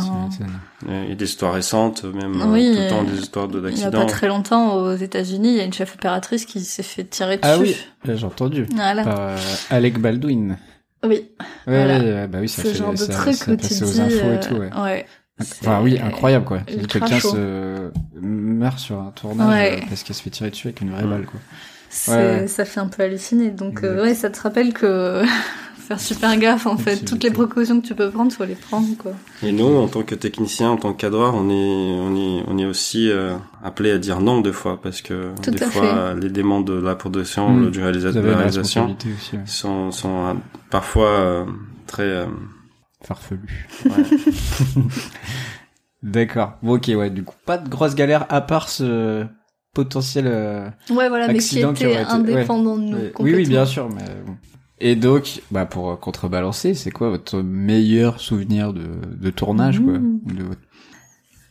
[0.89, 3.49] euh, il y a des histoires récentes, même euh, Oui, tout le temps des histoires
[3.49, 4.07] de il y a pas d'accidents.
[4.07, 7.49] très longtemps, aux États-Unis, il y a une chef opératrice qui s'est fait tirer dessus.
[7.53, 8.67] Ah oui, j'ai entendu.
[8.75, 9.05] Voilà.
[9.05, 9.37] Par euh,
[9.71, 10.57] Alec Baldwin.
[11.05, 11.29] Oui.
[11.39, 11.99] Ouais, Voilà.
[12.01, 14.33] ouais, bah oui, ça Ce fait genre de ça, truc ça où tu aux infos
[14.33, 14.71] et tout, ouais.
[14.83, 15.07] ouais.
[15.41, 16.59] Enfin oui, incroyable quoi.
[16.89, 19.81] Quelqu'un se meurt sur un tournage Ouais.
[19.83, 21.41] euh, parce qu'elle se fait tirer dessus avec une vraie balle quoi.
[21.91, 22.13] C'est-
[22.43, 22.47] Ouais.
[22.49, 23.51] Ça fait un peu halluciner.
[23.51, 25.23] Donc, euh, ouais, ça te rappelle que
[25.79, 27.03] faire super gaffe, en fait.
[27.05, 29.13] Toutes les précautions que tu peux prendre, faut les prendre, quoi.
[29.43, 32.59] Et nous, en tant que technicien, en tant que cadreur, on est on est on
[32.59, 36.29] est aussi euh, appelé à dire non des fois parce que Tout des fois les
[36.29, 37.63] demandes de la production, Mm.
[37.65, 39.43] le- du réalisa- Vous de la réalisation aussi, ouais.
[39.47, 40.35] sont sont euh,
[40.69, 41.45] parfois euh,
[41.87, 42.27] très euh,
[43.03, 43.69] farfelu.
[43.87, 43.93] ouais.
[46.03, 46.59] D'accord.
[46.63, 49.27] Bon ok ouais, du coup pas de grosse galère à part ce
[49.75, 52.97] potentiel euh, Ouais, voilà, mais qui Accident qui était été- indépendant de nous.
[52.99, 53.13] Ouais.
[53.19, 54.37] Oui, oui, bien sûr, mais bon.
[54.81, 58.87] Et donc, bah pour euh, contrebalancer, c'est quoi votre meilleur souvenir de,
[59.17, 60.21] de tournage, quoi Mmh.
[60.27, 60.61] de votre-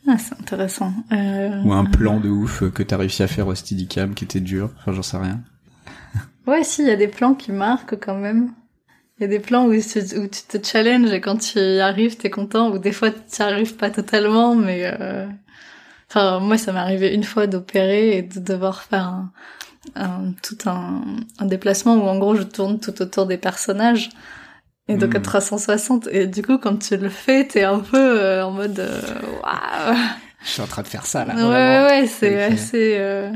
[0.08, 0.92] Ah, c'est intéressant.
[1.12, 1.62] Euh...
[1.64, 4.70] Ou un plan de ouf que t'as réussi à faire au Steadicam qui était dur,
[4.78, 5.40] enfin j'en sais rien.
[6.46, 8.52] Ouais, si, il y a des plans qui marquent quand même.
[9.18, 11.80] Il y a des plans où tu, où tu te challenges et quand tu y
[11.80, 14.82] arrives, t'es content, ou des fois tu n'y arrives pas totalement, mais...
[15.00, 15.26] Euh...
[16.10, 19.32] Enfin, moi, ça m'est arrivé une fois d'opérer et de devoir faire un,
[19.96, 21.02] un- tout un,
[21.38, 24.10] un déplacement où, en gros, je tourne tout autour des personnages.
[24.88, 25.22] Et donc, à Mm.
[25.22, 26.08] 360.
[26.10, 28.78] Et du coup, quand tu le fais, t'es un peu euh, en mode...
[28.80, 29.02] euh,
[29.42, 29.96] Waouh
[30.42, 31.34] Je suis en train de faire ça là.
[31.34, 33.30] Ouais, ouais, ouais, c'est assez, euh,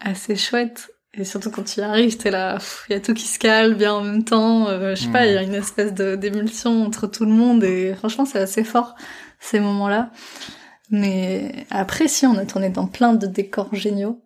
[0.00, 0.90] assez chouette.
[1.18, 2.58] Et surtout quand tu y arrives, t'es là,
[2.88, 4.68] il y a tout qui se cale bien en même temps.
[4.68, 5.28] euh, je sais pas, Mm.
[5.28, 8.64] il y a une espèce de d'émulsion entre tout le monde et franchement, c'est assez
[8.64, 8.94] fort
[9.40, 10.10] ces moments-là.
[10.90, 14.20] Mais après, si on a tourné dans plein de décors géniaux.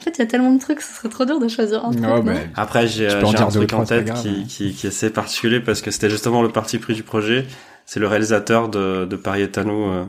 [0.00, 1.90] En fait, il y a tellement de trucs, ce serait trop dur de choisir un
[1.92, 2.04] truc.
[2.04, 5.10] Oh, non bah, Après, j'ai euh, un truc en tête qui, qui, qui est assez
[5.10, 7.46] particulier parce que c'était justement le parti pris du projet.
[7.86, 10.04] C'est le réalisateur de, de nous euh,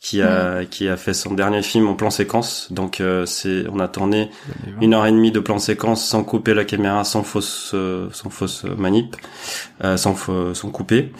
[0.00, 2.68] qui a qui a fait son dernier film en plan séquence.
[2.72, 4.30] Donc euh, c'est on a tourné
[4.80, 8.30] une heure et demie de plan séquence sans couper la caméra, sans fausse euh, sans
[8.30, 9.16] fausse manip,
[9.84, 10.16] euh, sans
[10.54, 11.12] sans couper.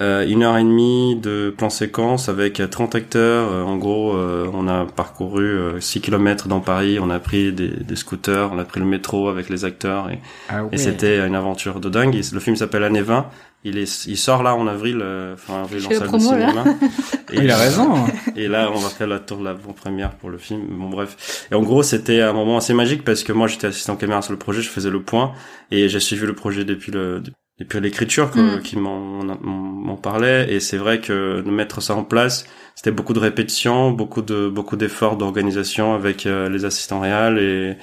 [0.00, 3.50] Euh, une heure et demie de plan séquence avec 30 acteurs.
[3.52, 6.98] Euh, en gros, euh, on a parcouru euh, 6 kilomètres dans Paris.
[7.00, 10.20] On a pris des, des scooters, on a pris le métro avec les acteurs et,
[10.48, 10.70] Ah ouais.
[10.72, 12.14] et c'était une aventure de dingue.
[12.32, 13.26] Le film s'appelle Année 20.
[13.62, 16.48] Il est, il sort là en avril, euh, fin avril en salle promo, de là.
[16.48, 16.64] cinéma.
[17.32, 17.94] Et, Il a raison.
[17.94, 18.06] hein.
[18.34, 20.62] et là, on va faire la tour de la première pour le film.
[20.70, 21.46] Bon, bref.
[21.52, 24.32] Et en gros, c'était un moment assez magique parce que moi, j'étais assistant caméra sur
[24.32, 25.32] le projet, je faisais le point
[25.70, 27.22] et j'ai suivi le projet depuis le
[27.58, 28.62] depuis l'écriture Mm.
[28.62, 30.52] qui m'en parlait.
[30.52, 32.44] Et c'est vrai que de mettre ça en place,
[32.74, 37.76] c'était beaucoup de répétitions, beaucoup de beaucoup d'efforts d'organisation avec euh, les assistants réels et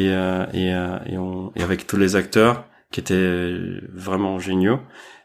[0.00, 3.52] et euh, et, euh, et, on- et avec tous les acteurs qui étaient
[3.92, 4.78] vraiment géniaux.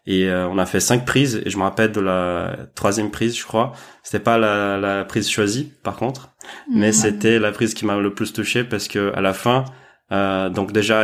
[0.06, 3.38] Et euh, on a fait cinq prises et je me rappelle de la troisième prise,
[3.38, 3.74] je crois.
[4.04, 6.32] C'était pas la, la prise choisie, par contre,
[6.74, 6.94] mais Mhm.
[6.94, 9.66] c'était la prise qui m'a le plus touché parce que à la fin,
[10.12, 11.04] euh, donc déjà,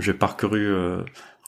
[0.00, 1.02] j'ai parcouru euh,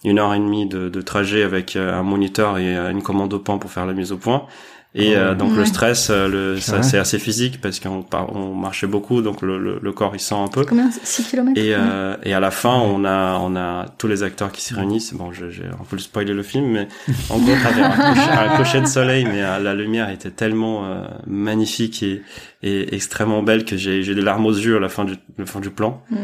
[0.05, 3.33] une heure et demie de, de trajet avec euh, un moniteur et euh, une commande
[3.35, 4.47] au point pour faire la mise au point.
[4.93, 5.59] Et euh, donc ouais.
[5.59, 9.41] le stress, euh, le, C'est ça c'est assez physique parce qu'on on marchait beaucoup, donc
[9.41, 10.64] le, le, le corps il sent un peu.
[10.64, 10.91] Combien?
[10.91, 14.51] 6 km Et, euh, et à la fin, on a, on a tous les acteurs
[14.51, 15.14] qui se réunissent.
[15.14, 16.88] Bon, je- j'ai un peu spoilé le film, mais
[17.28, 22.03] en gros, t'avais un, coucher- de soleil, mais euh, la lumière était tellement euh, magnifique
[22.03, 22.22] et,
[22.64, 25.47] et extrêmement belle que j'ai j'ai des larmes aux yeux à la fin du, la
[25.47, 26.03] fin du plan.
[26.11, 26.16] Hmm.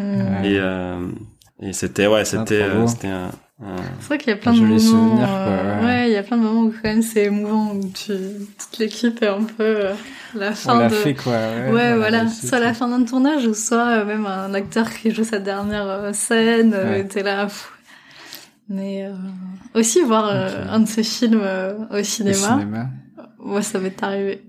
[0.45, 1.07] Et, euh,
[1.63, 3.31] et c'était, ouais, c'était, euh, c'était un-
[4.01, 4.79] C'est vrai qu'il y a plein de moments.
[4.79, 5.85] souvenir, quoi, euh, ouais.
[5.87, 8.13] ouais, il y a plein de moments où quand même c'est émouvant, où tu,
[8.59, 9.95] toute l'équipe est un peu euh,
[10.35, 10.95] la On fin l'a de.
[10.95, 11.33] fait quoi.
[11.33, 12.29] Ouais, Ouais, on voilà.
[12.29, 12.75] Soit la quoi.
[12.75, 16.75] fin d'un tournage, ou soit euh, même un acteur qui joue sa dernière euh, scène,
[16.75, 17.05] euh, Ouais.
[17.07, 17.45] t'es là.
[17.47, 17.73] pff.
[18.69, 19.13] Mais euh,
[19.75, 20.69] aussi voir euh, Ok.
[20.73, 21.41] un de ces films
[21.91, 22.87] au Au cinéma, cinéma.
[23.39, 24.43] moi ça m'est arrivé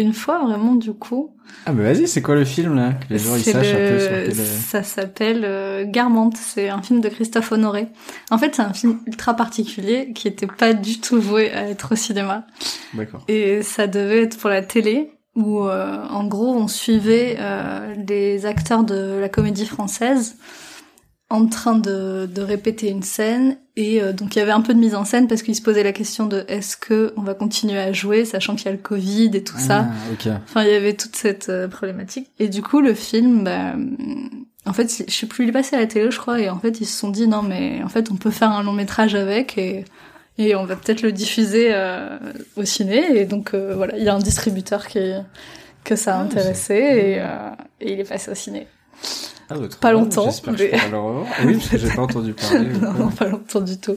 [0.00, 1.30] une fois vraiment du coup.
[1.66, 3.98] Ah bah vas-y, c'est quoi le film là Que les gens ils sachent un peu
[3.98, 4.34] sur quel...
[4.34, 7.88] Ça s'appelle euh, Garmente, c'est un film de Christophe Honoré.
[8.30, 11.92] En fait, c'est un film ultra particulier qui était pas du tout voué à être
[11.92, 12.46] au cinéma.
[12.94, 13.22] D'accord.
[13.28, 18.46] Et ça devait être pour la télé, où euh, en gros on suivait euh, les
[18.46, 20.36] acteurs de la comédie française
[21.30, 24.74] en train de, de répéter une scène et euh, donc il y avait un peu
[24.74, 27.34] de mise en scène parce qu'il se posait la question de est-ce que on va
[27.34, 29.88] continuer à jouer sachant qu'il y a le Covid et tout ça.
[29.88, 30.32] Ah, ok.
[30.44, 32.30] Enfin, il y avait toute cette euh, problématique.
[32.38, 33.74] Et du coup, le film, bah,
[34.66, 36.58] en fait, je sais plus, il est passé à la télé, je crois, et en
[36.58, 39.14] fait, ils se sont dit non, mais en fait, on peut faire un long métrage
[39.14, 39.84] avec et
[40.38, 42.18] et on va peut-être le diffuser euh,
[42.56, 43.20] au ciné.
[43.20, 44.98] Et donc euh, voilà, il y a un distributeur qui
[45.84, 47.50] que ça a Ah, intéressé et, euh,
[47.80, 48.66] et il est passé au ciné.
[49.50, 50.00] Ah, Pas bien.
[50.00, 50.64] longtemps, que je.
[51.46, 52.68] Oui, parce que j'ai pas entendu parler.
[52.80, 53.96] non, non, pas longtemps du tout.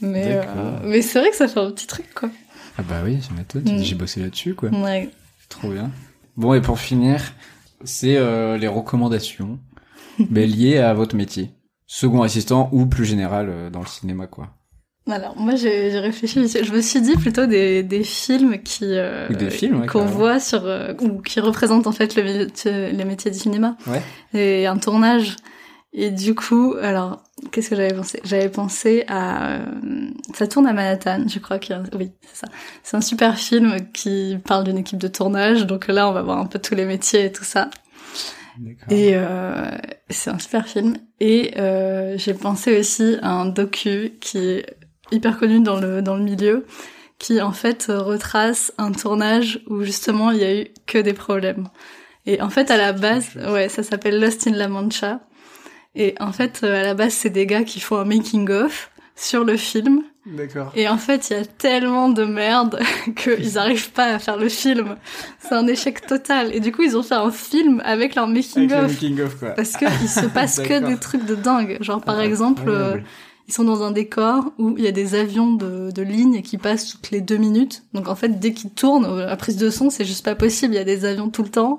[0.00, 2.30] Mais euh, mais c'est vrai que ça fait un petit truc quoi.
[2.78, 3.78] Ah bah oui, je m'étonne.
[3.78, 3.82] Mm.
[3.82, 4.68] J'ai bossé là-dessus, quoi.
[4.70, 5.10] Ouais.
[5.48, 5.90] Trop bien.
[6.36, 7.32] Bon, et pour finir,
[7.84, 9.58] c'est euh, les recommandations
[10.30, 11.50] mais liées à votre métier.
[11.86, 14.55] Second assistant ou plus général euh, dans le cinéma, quoi.
[15.08, 19.34] Alors moi j'ai réfléchi, je me suis dit plutôt des, des films qui euh, Ou
[19.34, 23.04] des films, ouais, qu'on voit sur euh, ou qui représentent en fait le métier- les
[23.04, 24.02] métiers du cinéma Ouais.
[24.34, 25.36] et un tournage.
[25.92, 28.20] Et du coup, alors qu'est-ce que j'avais pensé?
[28.24, 29.66] J'avais pensé à euh,
[30.34, 32.52] ça tourne à Manhattan, je crois qu'il y a un- oui c'est ça.
[32.82, 36.38] C'est un super film qui parle d'une équipe de tournage, donc là on va voir
[36.38, 37.70] un peu tous les métiers et tout ça.
[38.90, 39.70] Et euh,
[40.10, 40.96] c'est un super film.
[41.20, 44.66] Et euh, j'ai pensé aussi à un docu qui est
[45.12, 46.66] hyper connu dans le dans le milieu,
[47.18, 51.68] qui en fait retrace un tournage où justement il y a eu que des problèmes.
[52.26, 55.20] Et en fait à la base, ouais, ça s'appelle Lost in La Mancha.
[55.94, 58.90] Et en fait euh, à la base c'est des gars qui font un making of
[59.14, 60.02] sur le film.
[60.26, 60.72] D'accord.
[60.74, 62.80] Et en fait, il y a tellement de merde
[63.16, 64.96] qu'ils n'arrivent pas à faire le film.
[65.38, 66.52] C'est un échec total.
[66.52, 68.68] Et du coup, ils ont fait un film avec leur Avec making
[69.38, 69.50] quoi.
[69.50, 71.78] Parce que il se passe que des trucs de dingue.
[71.80, 72.96] Genre par Ah, exemple, euh.
[73.48, 76.58] Ils sont dans un décor où il y a des avions de, de ligne qui
[76.58, 77.84] passent toutes les deux minutes.
[77.94, 80.74] Donc en fait, dès qu'ils tournent, euh, la prise de son, c'est juste pas possible.
[80.74, 81.78] Il y a des avions tout le temps.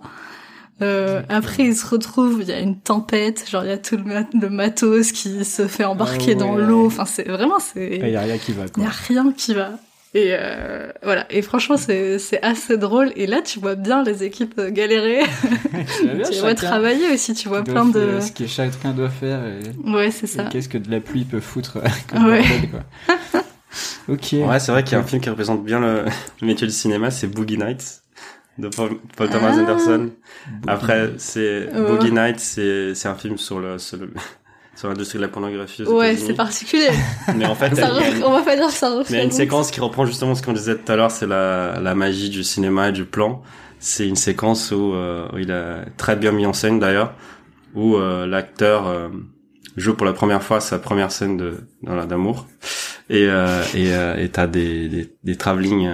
[0.82, 3.98] Euh, après, ils se retrouvent, il y a une tempête, genre il y a tout
[3.98, 6.86] le, mat- le matos qui se fait embarquer Ah dans l'eau.
[6.86, 9.54] Enfin, c'est vraiment, c'est Il y a rien qui va, il y a rien qui
[9.56, 9.72] va.
[10.18, 11.26] Et euh, voilà.
[11.30, 13.12] Et franchement, c'est c'est assez drôle.
[13.16, 15.20] Et là, tu vois bien les équipes galérer.
[16.00, 17.34] Tu vois bien, tu vois chacun travailler aussi.
[17.34, 18.20] Tu vois plein de.
[18.20, 19.60] Ce que chacun doit faire et,
[19.90, 20.44] Ouais, c'est et ça.
[20.46, 21.78] qu'est-ce que de la pluie peut foutre
[22.10, 22.42] comme Ouais.
[22.42, 23.42] bordel, quoi.
[24.10, 24.28] ok.
[24.50, 26.06] Ouais, c'est vrai qu'il y a un film qui représente bien le,
[26.42, 28.02] le métier du cinéma, c'est Boogie Nights
[28.58, 29.60] de Paul, Paul Thomas Ah.
[29.60, 30.10] Anderson.
[30.66, 31.68] Après, c'est.
[31.74, 34.12] Boogie Nights, c'est c'est un film sur le sur le
[34.78, 36.88] sur l'industrie de la pornographie aux Ouais, c'est particulier.
[37.36, 39.32] Mais en fait, Ça une- On va pas dire ça mais il y a une
[39.32, 42.44] séquence qui reprend justement ce qu'on disait tout à l'heure, c'est la la magie du
[42.44, 43.42] cinéma et du plan.
[43.80, 47.14] C'est une séquence où, euh, où il a très bien mis en scène d'ailleurs,
[47.76, 49.10] où euh, l'acteur euh,
[49.76, 52.48] joue pour la première fois sa première scène de voilà, d'amour
[53.10, 55.90] et euh, et euh, et t'as des des, des travelling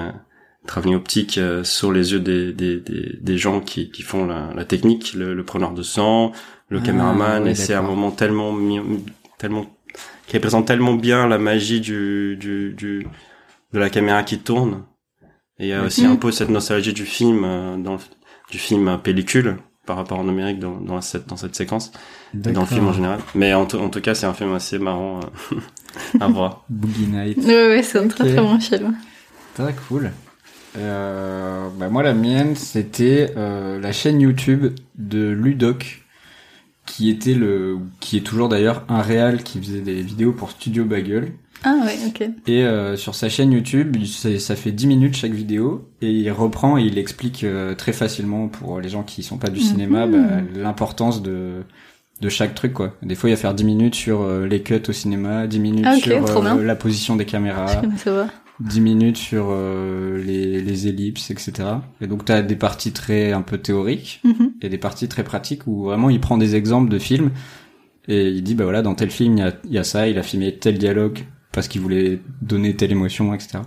[0.65, 4.49] travelling optiques euh, sur les yeux des des des, des gens qui qui font la,
[4.55, 6.31] la technique, le, le preneur de sang,
[6.70, 8.53] le Ah, caméraman et c'est un moment tellement
[9.38, 9.66] tellement
[10.28, 13.05] qui représente tellement bien la magie du du du
[13.74, 14.84] de la caméra qui tourne
[15.59, 16.11] et il y a aussi Mhm.
[16.14, 17.99] un peu cette nostalgie du film euh, dans le-
[18.51, 21.91] du film pellicule par rapport au numérique dans dans cette dans cette séquence
[22.34, 24.53] et dans le film en général mais en, tout- en tout cas c'est un film
[24.53, 25.20] assez marrant
[25.51, 25.57] euh,
[26.22, 27.38] à voir Boogie Night.
[27.38, 28.95] Ouais, ouais, c'est un très très bon film.
[29.55, 30.11] Très cool.
[30.78, 36.02] Euh, bah moi la mienne c'était euh, la chaîne YouTube de Ludoc
[36.86, 40.84] qui était le qui est toujours d'ailleurs un réal qui faisait des vidéos pour Studio
[40.86, 41.31] Bagel
[41.63, 42.29] Ah ouais, ok.
[42.47, 46.77] et euh, sur sa chaîne YouTube ça fait 10 minutes chaque vidéo et il reprend
[46.77, 50.11] et il explique euh, très facilement pour les gens qui sont pas du cinéma Mhm.
[50.11, 51.63] bah, l'importance de
[52.21, 52.95] de chaque truc quoi.
[53.01, 55.86] Des fois il va faire 10 minutes sur euh, les cuts au cinéma, 10 minutes
[55.88, 57.81] Ah, sur euh, la position des caméras.
[58.05, 58.09] Je.
[58.59, 61.53] 10 minutes sur euh, les, les ellipses, etc.
[62.01, 64.53] Et donc t'as des parties très un peu théoriques Mhm.
[64.61, 67.31] et des parties très pratiques où vraiment il prend des exemples de films
[68.07, 70.07] et il dit bah voilà dans tel film il y a, il y a ça,
[70.07, 71.19] il a filmé tel dialogue
[71.51, 73.59] parce qu'il voulait donner telle émotion, etc.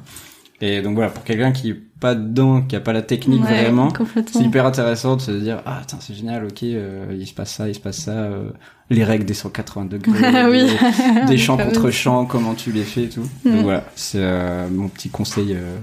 [0.60, 3.88] Et donc voilà pour quelqu'un qui pas dedans, qui a pas la technique Ouais, vraiment,
[4.32, 7.68] c'est hyper intéressant de se dire ah c'est génial ok euh, il se passe ça
[7.68, 8.50] il se passe ça euh,
[8.90, 10.66] les règles des 180 degrés oui.
[11.22, 13.50] des, des champs contre champs comment tu les fais et tout Mm.
[13.50, 15.76] donc voilà c'est euh, mon petit conseil euh,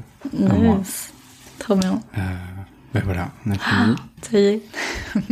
[0.50, 0.80] à moi.
[1.60, 2.00] Trop bien.
[2.94, 3.96] ben voilà on a fini
[4.32, 4.62] Ça y est.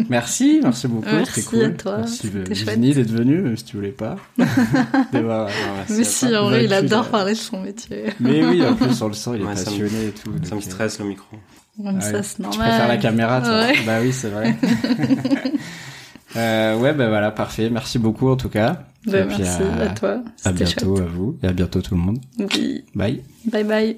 [0.09, 2.47] merci merci beaucoup Merci très cool à toi, merci euh, chouette.
[2.57, 6.41] Virginie d'être venue même si tu voulais pas merci Mais à si, toi.
[6.41, 8.05] en vrai, il Vaincu, adore parler de son métier.
[8.19, 10.59] mais oui en plus on le sent il est Ouais, passionné et tout ça me
[10.59, 11.37] euh, stresse le micro
[11.77, 12.01] Comme Ouais.
[12.01, 12.67] ça, c'est Tu normal.
[12.67, 13.73] préfères la caméra, toi Ouais.
[13.85, 14.55] Bah oui, c'est vrai.
[16.35, 17.69] euh, ouais, bah voilà, parfait.
[17.69, 18.83] Merci beaucoup en tout cas.
[19.07, 20.21] Bah, Et puis merci à, à toi.
[20.45, 22.19] à bientôt à vous et à bientôt tout le monde.
[22.39, 22.45] chouette.
[22.59, 22.83] Oui.
[22.93, 23.23] Bye.
[23.45, 23.97] Bye bye.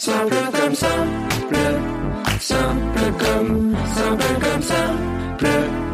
[0.00, 1.56] Simple comme simple,
[2.38, 5.87] simple comme, simple comme simple.